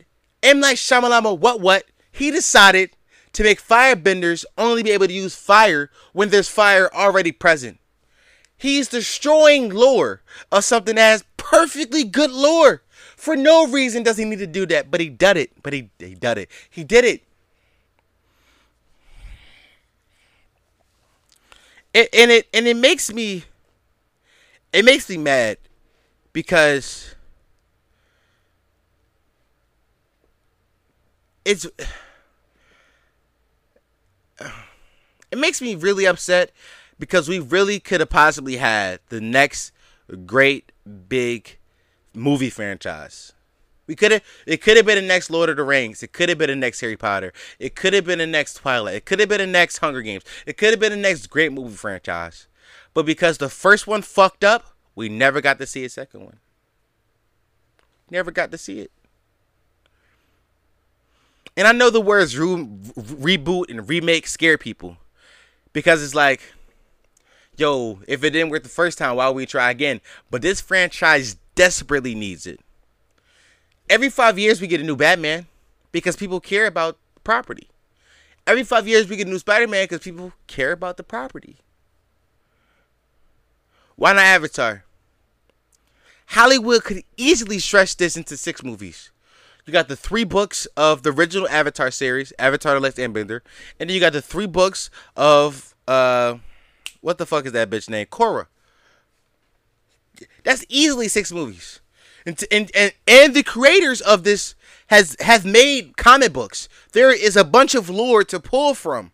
[0.44, 1.86] M Night Shyamalan, what what?
[2.12, 2.90] He decided
[3.32, 7.80] to make firebenders only be able to use fire when there's fire already present.
[8.58, 12.82] He's destroying lore of something that has perfectly good lore.
[13.16, 15.52] For no reason does he need to do that, but he did it.
[15.62, 16.50] But he he did it.
[16.70, 17.24] He did it.
[21.94, 23.44] it and it and it makes me
[24.74, 25.58] it makes me mad
[26.34, 27.16] because
[31.50, 31.66] it's
[35.32, 36.52] it makes me really upset
[37.00, 39.72] because we really could have possibly had the next
[40.26, 40.72] great
[41.08, 41.58] big
[42.14, 43.34] movie franchise.
[43.88, 46.04] We could have it could have been the next Lord of the Rings.
[46.04, 47.34] It could have been the next Harry Potter.
[47.58, 48.96] It could have been the next Twilight.
[48.96, 50.24] It could have been the next Hunger Games.
[50.46, 52.48] It could have been the next great movie franchise.
[52.94, 56.38] But because the first one fucked up, we never got to see a second one.
[58.12, 58.92] Never got to see it.
[61.60, 62.48] And I know the words re-
[62.96, 64.96] reboot and remake scare people
[65.74, 66.40] because it's like,
[67.58, 70.00] yo, if it didn't work the first time, why would we try again?
[70.32, 72.62] But this franchise desperately needs it.
[73.90, 75.48] Every five years, we get a new Batman
[75.92, 77.68] because people care about property.
[78.48, 81.58] Every five years, we get a new Spider Man because people care about the property.
[83.98, 84.86] Why not Avatar?
[86.28, 89.12] Hollywood could easily stretch this into six movies.
[89.70, 93.42] You got the three books of the original Avatar series, Avatar: The Last Airbender,
[93.80, 96.38] and then you got the three books of uh,
[97.02, 98.08] what the fuck is that bitch name?
[98.08, 98.48] Korra.
[100.44, 101.82] That's easily six movies.
[102.26, 104.56] And, and and and the creators of this
[104.88, 106.68] has have made comic books.
[106.94, 109.12] There is a bunch of lore to pull from.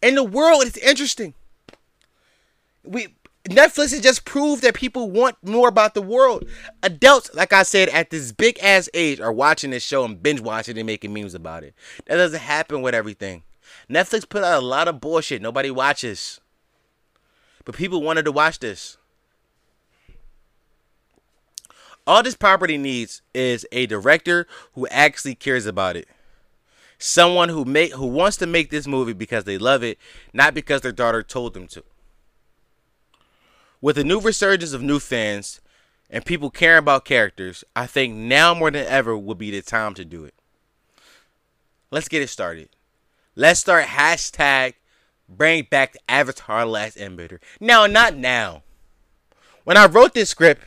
[0.00, 1.34] In the world, it's interesting.
[2.84, 3.16] We
[3.48, 6.44] Netflix has just proved that people want more about the world.
[6.82, 10.40] Adults, like I said, at this big ass age, are watching this show and binge
[10.40, 11.74] watching and making memes about it.
[12.06, 13.44] That doesn't happen with everything.
[13.88, 16.40] Netflix put out a lot of bullshit nobody watches.
[17.64, 18.98] But people wanted to watch this.
[22.06, 26.08] All this property needs is a director who actually cares about it.
[26.98, 29.98] Someone who make who wants to make this movie because they love it,
[30.32, 31.84] not because their daughter told them to.
[33.80, 35.60] With a new resurgence of new fans
[36.10, 39.94] and people caring about characters, I think now more than ever would be the time
[39.94, 40.34] to do it.
[41.90, 42.70] Let's get it started.
[43.36, 44.74] Let's start hashtag
[45.28, 47.38] bring back the Avatar Last Airbender.
[47.60, 48.62] Now, not now.
[49.64, 50.62] When I wrote this script,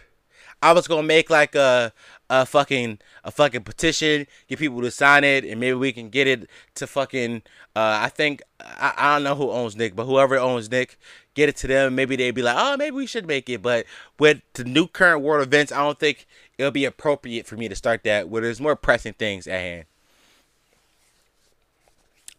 [0.62, 1.92] I was gonna make like a
[2.30, 6.28] a fucking a fucking petition, get people to sign it, and maybe we can get
[6.28, 7.42] it to fucking.
[7.76, 10.98] Uh, I think I, I don't know who owns Nick, but whoever owns Nick,
[11.34, 11.96] get it to them.
[11.96, 13.62] Maybe they'd be like, oh, maybe we should make it.
[13.62, 13.86] But
[14.20, 16.28] with the new current world events, I don't think
[16.58, 18.30] it'll be appropriate for me to start that.
[18.30, 19.86] Where there's more pressing things at hand.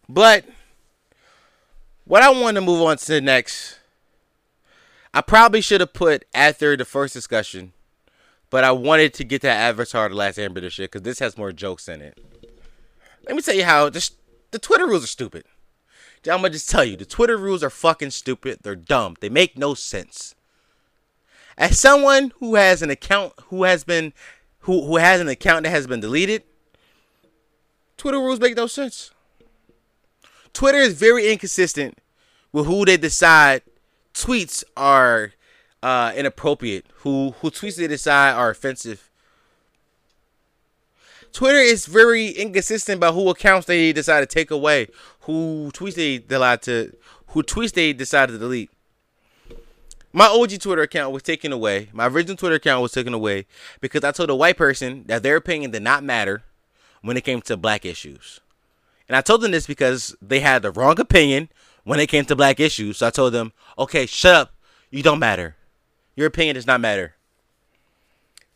[0.07, 0.45] But
[2.05, 3.79] what I want to move on to the next,
[5.13, 7.73] I probably should have put after the first discussion
[8.53, 11.51] but I wanted to get that Avatar The Last Airbender shit because this has more
[11.51, 12.19] jokes in it.
[13.25, 14.11] Let me tell you how this,
[14.51, 15.45] the Twitter rules are stupid.
[16.25, 18.59] I'm gonna just tell you, the Twitter rules are fucking stupid.
[18.61, 19.15] They're dumb.
[19.19, 20.35] They make no sense.
[21.57, 24.13] As someone who has an account who has been
[24.59, 26.43] who who has an account that has been deleted,
[27.97, 29.11] Twitter rules make no sense.
[30.53, 31.97] Twitter is very inconsistent
[32.51, 33.63] with who they decide
[34.13, 35.33] tweets are
[35.81, 39.09] uh, inappropriate, who who tweets they decide are offensive.
[41.33, 44.87] Twitter is very inconsistent about who accounts they decide to take away,
[45.23, 46.95] who they decide to,
[47.27, 48.69] who tweets they decide to delete.
[50.11, 51.89] My OG Twitter account was taken away.
[51.91, 53.47] My original Twitter account was taken away
[53.81, 56.43] because I told a white person that their opinion did not matter
[57.01, 58.41] when it came to black issues.
[59.07, 61.49] And I told them this because they had the wrong opinion
[61.83, 62.97] when it came to black issues.
[62.97, 64.53] So I told them, okay, shut up.
[64.91, 65.55] You don't matter.
[66.15, 67.15] Your opinion does not matter.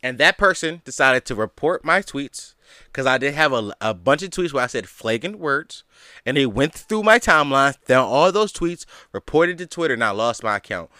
[0.02, 2.54] And that person decided to report my tweets
[2.86, 5.84] because I did have a, a bunch of tweets where I said flagrant words.
[6.24, 10.10] And they went through my timeline, found all those tweets, reported to Twitter, and I
[10.10, 10.90] lost my account.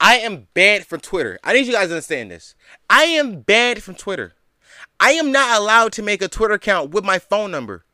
[0.00, 1.38] I am banned from Twitter.
[1.44, 2.54] I need you guys to understand this.
[2.90, 4.34] I am banned from Twitter.
[4.98, 7.84] I am not allowed to make a Twitter account with my phone number.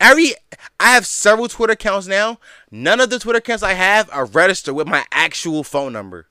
[0.00, 0.34] Every
[0.78, 2.38] I have several Twitter accounts now.
[2.70, 6.29] None of the Twitter accounts I have are registered with my actual phone number.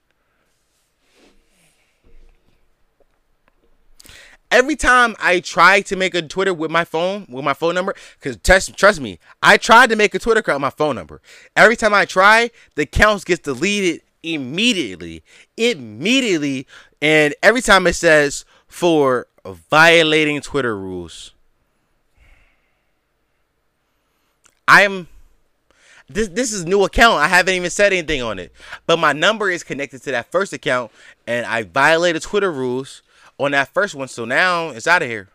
[4.52, 7.95] Every time I try to make a Twitter with my phone, with my phone number,
[8.20, 11.22] because trust, trust me, I tried to make a Twitter account with my phone number.
[11.56, 15.24] Every time I try, the accounts gets deleted immediately,
[15.58, 16.68] immediately,
[17.02, 21.34] and every time it says for violating Twitter rules.
[24.68, 25.08] I'm
[26.08, 27.16] this this is new account.
[27.20, 28.52] I haven't even said anything on it.
[28.86, 30.91] But my number is connected to that first account
[31.26, 33.02] and I violated Twitter rules
[33.40, 34.08] on that first one.
[34.08, 35.30] So now it's out of here.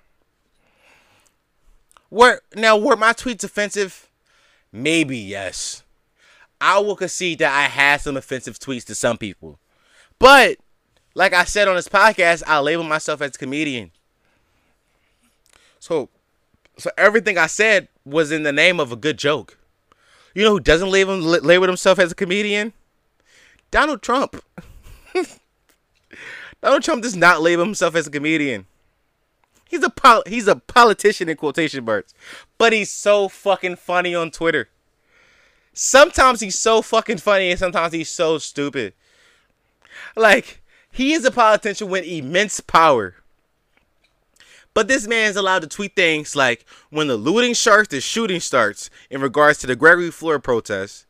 [2.10, 4.08] Were now were my tweets offensive?
[4.70, 5.82] Maybe yes.
[6.60, 9.58] I will concede that I had some offensive tweets to some people.
[10.18, 10.58] But
[11.14, 13.90] like I said on this podcast, I label myself as a comedian.
[15.80, 16.08] So
[16.76, 19.58] so everything I said was in the name of a good joke.
[20.34, 22.72] You know who doesn't label label himself as a comedian?
[23.70, 24.42] Donald Trump.
[26.64, 28.64] Donald Trump does not label himself as a comedian.
[29.68, 32.14] He's a pol- he's a politician in quotation marks,
[32.56, 34.70] but he's so fucking funny on Twitter.
[35.74, 38.94] Sometimes he's so fucking funny, and sometimes he's so stupid.
[40.16, 43.16] Like he is a politician with immense power.
[44.72, 48.40] But this man is allowed to tweet things like when the looting starts, the shooting
[48.40, 51.04] starts in regards to the Gregory Floyd protest.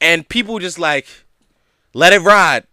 [0.00, 1.08] And people just like
[1.92, 2.68] let it ride.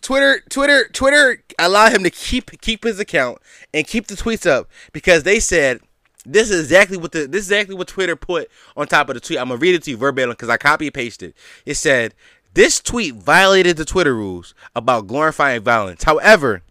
[0.00, 3.38] Twitter, Twitter, Twitter allowed him to keep keep his account
[3.74, 5.80] and keep the tweets up because they said
[6.24, 9.20] this is exactly what the this is exactly what Twitter put on top of the
[9.20, 9.38] tweet.
[9.38, 11.34] I'm gonna read it to you verbatim because I copy and pasted.
[11.66, 12.14] It said
[12.54, 16.04] this tweet violated the Twitter rules about glorifying violence.
[16.04, 16.62] However,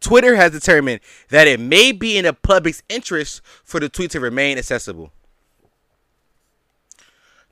[0.00, 4.20] Twitter has determined that it may be in the public's interest for the tweet to
[4.20, 5.12] remain accessible.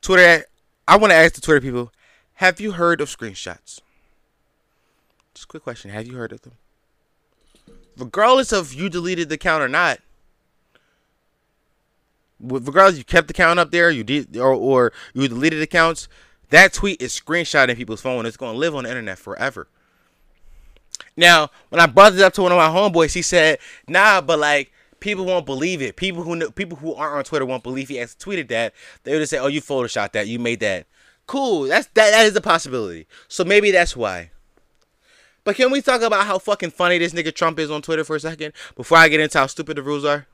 [0.01, 0.45] Twitter,
[0.89, 1.93] I want to ask the Twitter people:
[2.35, 3.81] Have you heard of screenshots?
[5.35, 5.91] Just quick question.
[5.91, 6.53] Have you heard of them?
[7.97, 9.99] regardless of you deleted the account or not,
[12.41, 16.09] regardless you kept the account up there, you did or or you deleted accounts,
[16.51, 18.27] that tweet is screenshotting people's phone.
[18.27, 19.69] It's going to live on the internet forever.
[21.17, 23.59] Now, when I brought this up to one of my homeboys, he said,
[23.89, 25.97] "Nah, but like." People won't believe it.
[25.97, 28.73] People who know, people who aren't on Twitter won't believe he actually tweeted that.
[29.03, 30.29] They would just say, "Oh, you photoshopped that.
[30.29, 30.87] You made that."
[31.27, 31.63] Cool.
[31.65, 32.13] That's that.
[32.13, 33.09] That is a possibility.
[33.27, 34.31] So maybe that's why.
[35.45, 38.17] But can we talk about how fucking funny this nigga Trump is on Twitter for
[38.17, 40.27] a second before I get into how stupid the rules are?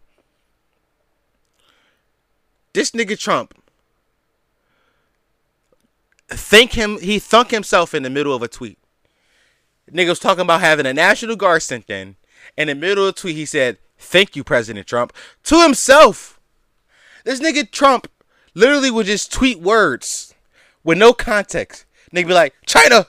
[2.75, 3.55] This nigga Trump
[6.29, 8.79] think him he thunk himself in the middle of a tweet.
[9.91, 12.17] Nigga was talking about having a National Guard sent in.
[12.57, 15.13] In the middle of the tweet, he said, Thank you, President Trump,
[15.45, 16.39] to himself.
[17.25, 18.07] This nigga Trump
[18.55, 20.35] literally would just tweet words
[20.85, 21.85] with no context.
[22.15, 23.09] Nigga be like, China,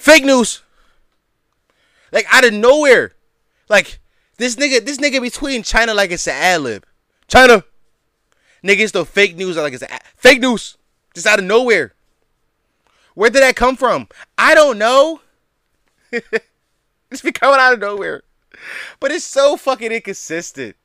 [0.00, 0.62] fake news.
[2.10, 3.12] Like out of nowhere.
[3.68, 4.00] Like
[4.38, 6.86] this nigga, this nigga be tweeting China like it's an ad lib.
[7.28, 7.64] China.
[8.64, 10.76] Niggas the fake news like it's a fake news.
[11.14, 11.94] Just out of nowhere.
[13.14, 14.08] Where did that come from?
[14.38, 15.20] I don't know.
[16.10, 18.22] it's be coming out of nowhere.
[18.98, 20.76] But it's so fucking inconsistent.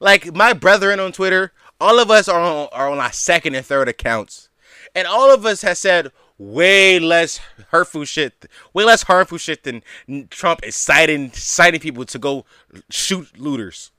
[0.00, 3.64] Like my brethren on Twitter, all of us are on, are on our second and
[3.64, 4.48] third accounts.
[4.94, 6.10] And all of us have said
[6.40, 7.38] way less
[7.68, 9.82] hurtful shit, way less harmful shit than
[10.30, 12.46] Trump inciting inciting people to go
[12.88, 13.92] shoot looters.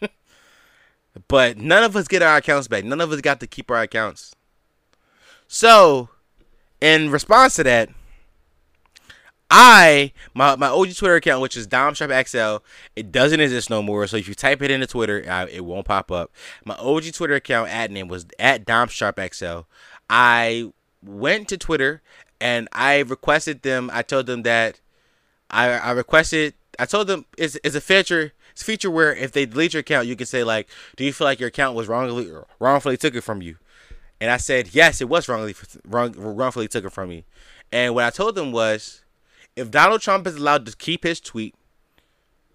[1.28, 2.84] but none of us get our accounts back.
[2.84, 4.36] None of us got to keep our accounts.
[5.48, 6.10] So,
[6.80, 7.90] in response to that,
[9.50, 12.56] I my my OG Twitter account, which is Dom Sharp XL,
[12.96, 14.06] it doesn't exist no more.
[14.06, 16.32] So if you type it into Twitter, it won't pop up.
[16.64, 19.60] My OG Twitter account ad name was at Dom Sharp XL.
[20.08, 22.02] I went to Twitter
[22.40, 23.90] and I requested them.
[23.92, 24.80] I told them that
[25.50, 26.54] I I requested.
[26.78, 28.32] I told them it's, it's a feature.
[28.52, 31.12] It's a feature where if they delete your account, you can say like, "Do you
[31.12, 33.56] feel like your account was wrongly wrongfully took it from you?"
[34.20, 37.24] And I said, "Yes, it was wrongly wrong, wrongfully took it from me."
[37.72, 39.02] And what I told them was,
[39.56, 41.54] if Donald Trump is allowed to keep his tweet,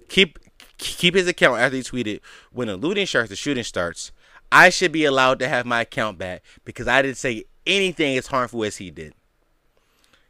[0.07, 0.39] keep
[0.77, 2.21] keep his account after he tweeted,
[2.51, 4.11] when the looting starts, the shooting starts,
[4.51, 8.27] I should be allowed to have my account back because I didn't say anything as
[8.27, 9.13] harmful as he did.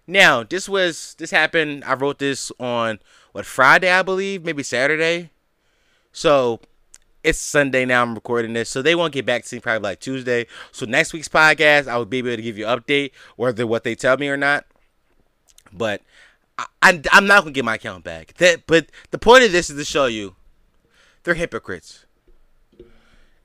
[0.08, 1.84] Now, this was this happened.
[1.86, 3.00] I wrote this on
[3.32, 5.30] what Friday, I believe, maybe Saturday.
[6.12, 6.60] So
[7.24, 8.02] it's Sunday now.
[8.02, 10.48] I'm recording this, so they won't get back to me probably like Tuesday.
[10.72, 13.84] So next week's podcast, I will be able to give you an update whether what
[13.84, 14.66] they tell me or not.
[15.72, 16.02] But
[16.82, 18.34] I, I'm not gonna get my account back.
[18.38, 20.36] That, but the point of this is to show you
[21.24, 22.06] they're hypocrites.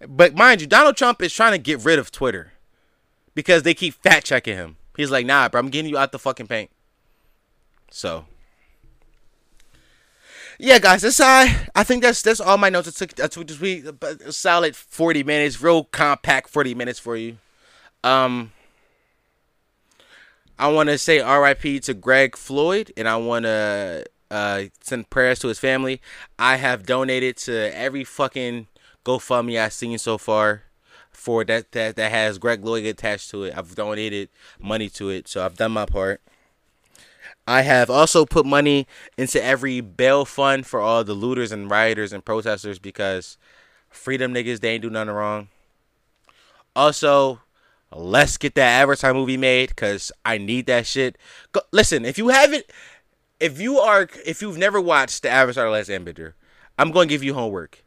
[0.09, 2.53] But mind you, Donald Trump is trying to get rid of Twitter
[3.35, 4.77] because they keep fat checking him.
[4.97, 6.71] He's like, nah, bro, I'm getting you out the fucking paint.
[7.91, 8.27] So,
[10.59, 11.69] yeah, guys, that's I.
[11.75, 12.89] I think that's that's all my notes.
[12.89, 13.85] I took I took this week.
[14.03, 17.39] A solid forty minutes, real compact forty minutes for you.
[18.03, 18.53] Um,
[20.59, 21.81] I want to say R.I.P.
[21.81, 26.01] to Greg Floyd, and I want to uh, send prayers to his family.
[26.39, 28.69] I have donated to every fucking
[29.05, 30.63] GoFundMe I've seen so far
[31.11, 33.57] for that that that has Greg Floyd attached to it.
[33.57, 34.29] I've donated
[34.61, 36.21] money to it, so I've done my part.
[37.47, 38.87] I have also put money
[39.19, 43.37] into every bail fund for all the looters and rioters and protesters because
[43.91, 45.49] freedom niggas they ain't do nothing wrong.
[46.75, 47.41] Also,
[47.93, 51.17] let's get that Avatar movie made because I need that shit.
[51.53, 52.65] Go, listen, if you haven't,
[53.39, 56.33] if you are, if you've never watched the Avatar: Last Airbender,
[56.79, 57.84] I'm going to give you homework.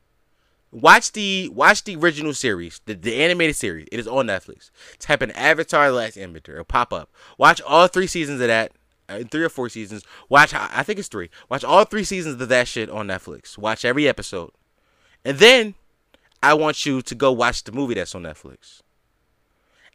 [0.79, 3.87] Watch the watch the original series, the, the animated series.
[3.91, 4.69] It is on Netflix.
[4.99, 6.49] Type in Avatar: The Last Airbender.
[6.49, 7.09] It'll pop up.
[7.39, 8.73] Watch all three seasons of that.
[9.09, 10.03] Uh, three or four seasons.
[10.29, 10.53] Watch.
[10.53, 11.31] I think it's three.
[11.49, 13.57] Watch all three seasons of that shit on Netflix.
[13.57, 14.51] Watch every episode,
[15.25, 15.73] and then
[16.43, 18.83] I want you to go watch the movie that's on Netflix,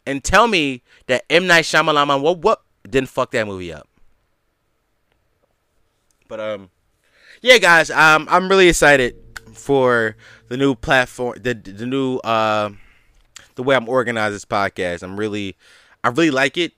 [0.05, 3.87] and tell me that M Night Shyamalan what what didn't fuck that movie up.
[6.27, 6.71] But um,
[7.41, 9.22] yeah, guys, um, I'm really excited
[9.53, 10.17] for
[10.49, 12.71] the new platform, the the new uh,
[13.55, 15.03] the way I'm organized this podcast.
[15.03, 15.57] I'm really,
[16.03, 16.73] I really like it.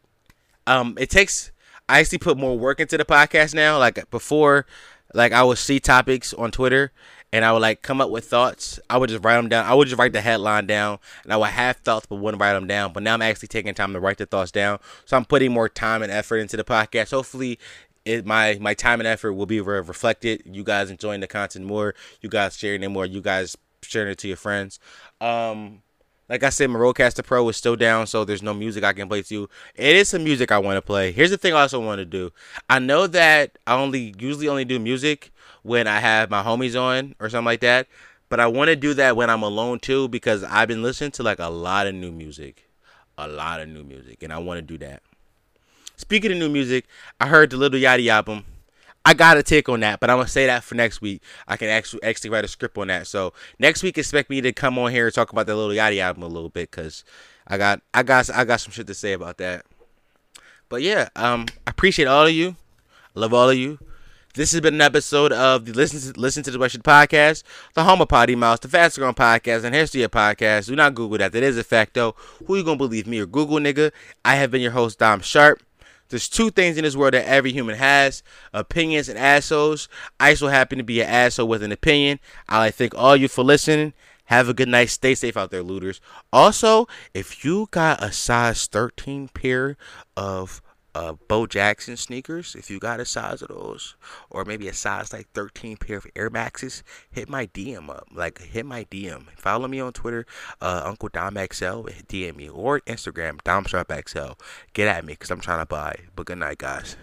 [0.67, 1.53] Um, it takes
[1.89, 3.79] I actually put more work into the podcast now.
[3.79, 4.67] Like before,
[5.13, 6.93] like I would see topics on Twitter
[7.35, 8.79] and I would like come up with thoughts.
[8.89, 9.67] I would just write them down.
[9.67, 12.53] I would just write the headline down, and I would have thoughts but wouldn't write
[12.53, 12.93] them down.
[12.93, 15.69] But now I'm actually taking time to write the thoughts down, so I'm putting more
[15.69, 17.11] time and effort into the podcast.
[17.11, 17.59] Hopefully,
[18.05, 20.43] it, my my time and effort will be re- reflected.
[20.45, 21.95] You guys enjoying the content more.
[22.21, 23.07] You guys sharing it more.
[23.07, 24.79] You guys sharing it to your friends.
[25.21, 25.83] Um,
[26.29, 29.09] Like I said, my Rodecaster Pro is still down, so there's no music I can
[29.09, 29.49] play to you.
[29.75, 31.13] It is some music I want to play.
[31.13, 32.31] Here's the thing I also want to do.
[32.71, 35.33] I know that I only usually only do music
[35.63, 37.89] when I have my homies on or something like that.
[38.31, 41.23] But I want to do that when I'm alone too because I've been listening to
[41.23, 42.69] like a lot of new music.
[43.19, 44.23] A lot of new music.
[44.23, 45.03] And I want to do that.
[45.97, 46.87] Speaking of new music,
[47.21, 48.45] I heard the Lil Yachty album.
[49.05, 51.23] I got a take on that, but I'm gonna say that for next week.
[51.47, 53.07] I can actually actually write a script on that.
[53.07, 55.99] So next week, expect me to come on here and talk about the Lil Yachty
[55.99, 57.05] album a little bit, cause
[57.47, 59.67] I got I got I got some shit to say about that.
[60.69, 62.57] But yeah, um, I appreciate all of you.
[63.15, 63.79] I love all of you.
[64.35, 67.85] This has been an episode of the Listen to, Listen to the Western Podcast, the
[67.85, 70.67] Home of Potty Mouse, the Fast Growing Podcast, and History of Podcast.
[70.67, 71.31] Do not Google that.
[71.31, 72.17] That is a fact, though.
[72.47, 73.93] Who you gonna believe, me or Google, nigga?
[74.25, 75.63] I have been your host, Dom Sharp.
[76.15, 79.89] There's two things in this world that every human has opinions and assholes.
[80.21, 82.21] I so happen to be an asshole with an opinion.
[82.49, 83.95] I like thank all you for listening.
[84.27, 84.91] Have a good night.
[84.91, 86.01] Stay safe out there, looters.
[86.33, 89.77] Also, if you got a size 13 pair
[90.17, 90.63] of
[90.95, 93.97] uh, Bo Jackson sneakers, if you got a size of those,
[94.31, 98.09] or maybe a size like 13 pair of Air Maxes, hit my DM up.
[98.13, 99.27] Like, hit my DM.
[99.37, 100.27] Follow me on Twitter,
[100.61, 104.33] uh, Uncle Dom XL, DM me, or Instagram, Dom Sharp XL.
[104.73, 105.97] Get at me because I'm trying to buy.
[106.15, 106.97] But good night, guys.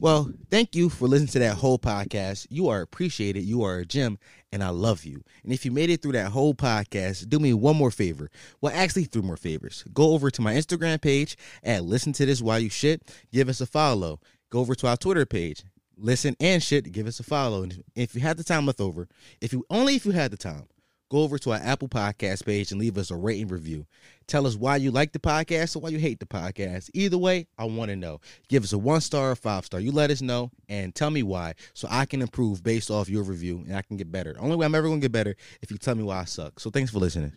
[0.00, 2.46] Well, thank you for listening to that whole podcast.
[2.50, 3.44] You are appreciated.
[3.44, 4.18] You are a gem,
[4.52, 5.24] and I love you.
[5.42, 8.30] And if you made it through that whole podcast, do me one more favor.
[8.60, 9.84] Well, actually, three more favors.
[9.92, 13.10] Go over to my Instagram page and listen to this while you shit.
[13.32, 14.20] Give us a follow.
[14.50, 15.64] Go over to our Twitter page.
[15.96, 16.92] Listen and shit.
[16.92, 17.62] Give us a follow.
[17.62, 19.08] And if you had the time left over,
[19.40, 20.66] if you only if you had the time,
[21.12, 23.86] go over to our Apple Podcast page and leave us a rating review.
[24.26, 26.88] Tell us why you like the podcast or why you hate the podcast.
[26.94, 28.20] Either way, I want to know.
[28.48, 29.78] Give us a one star or five star.
[29.78, 33.24] You let us know and tell me why so I can improve based off your
[33.24, 34.32] review and I can get better.
[34.32, 36.24] The only way I'm ever going to get better if you tell me why I
[36.24, 36.58] suck.
[36.58, 37.32] So thanks for listening.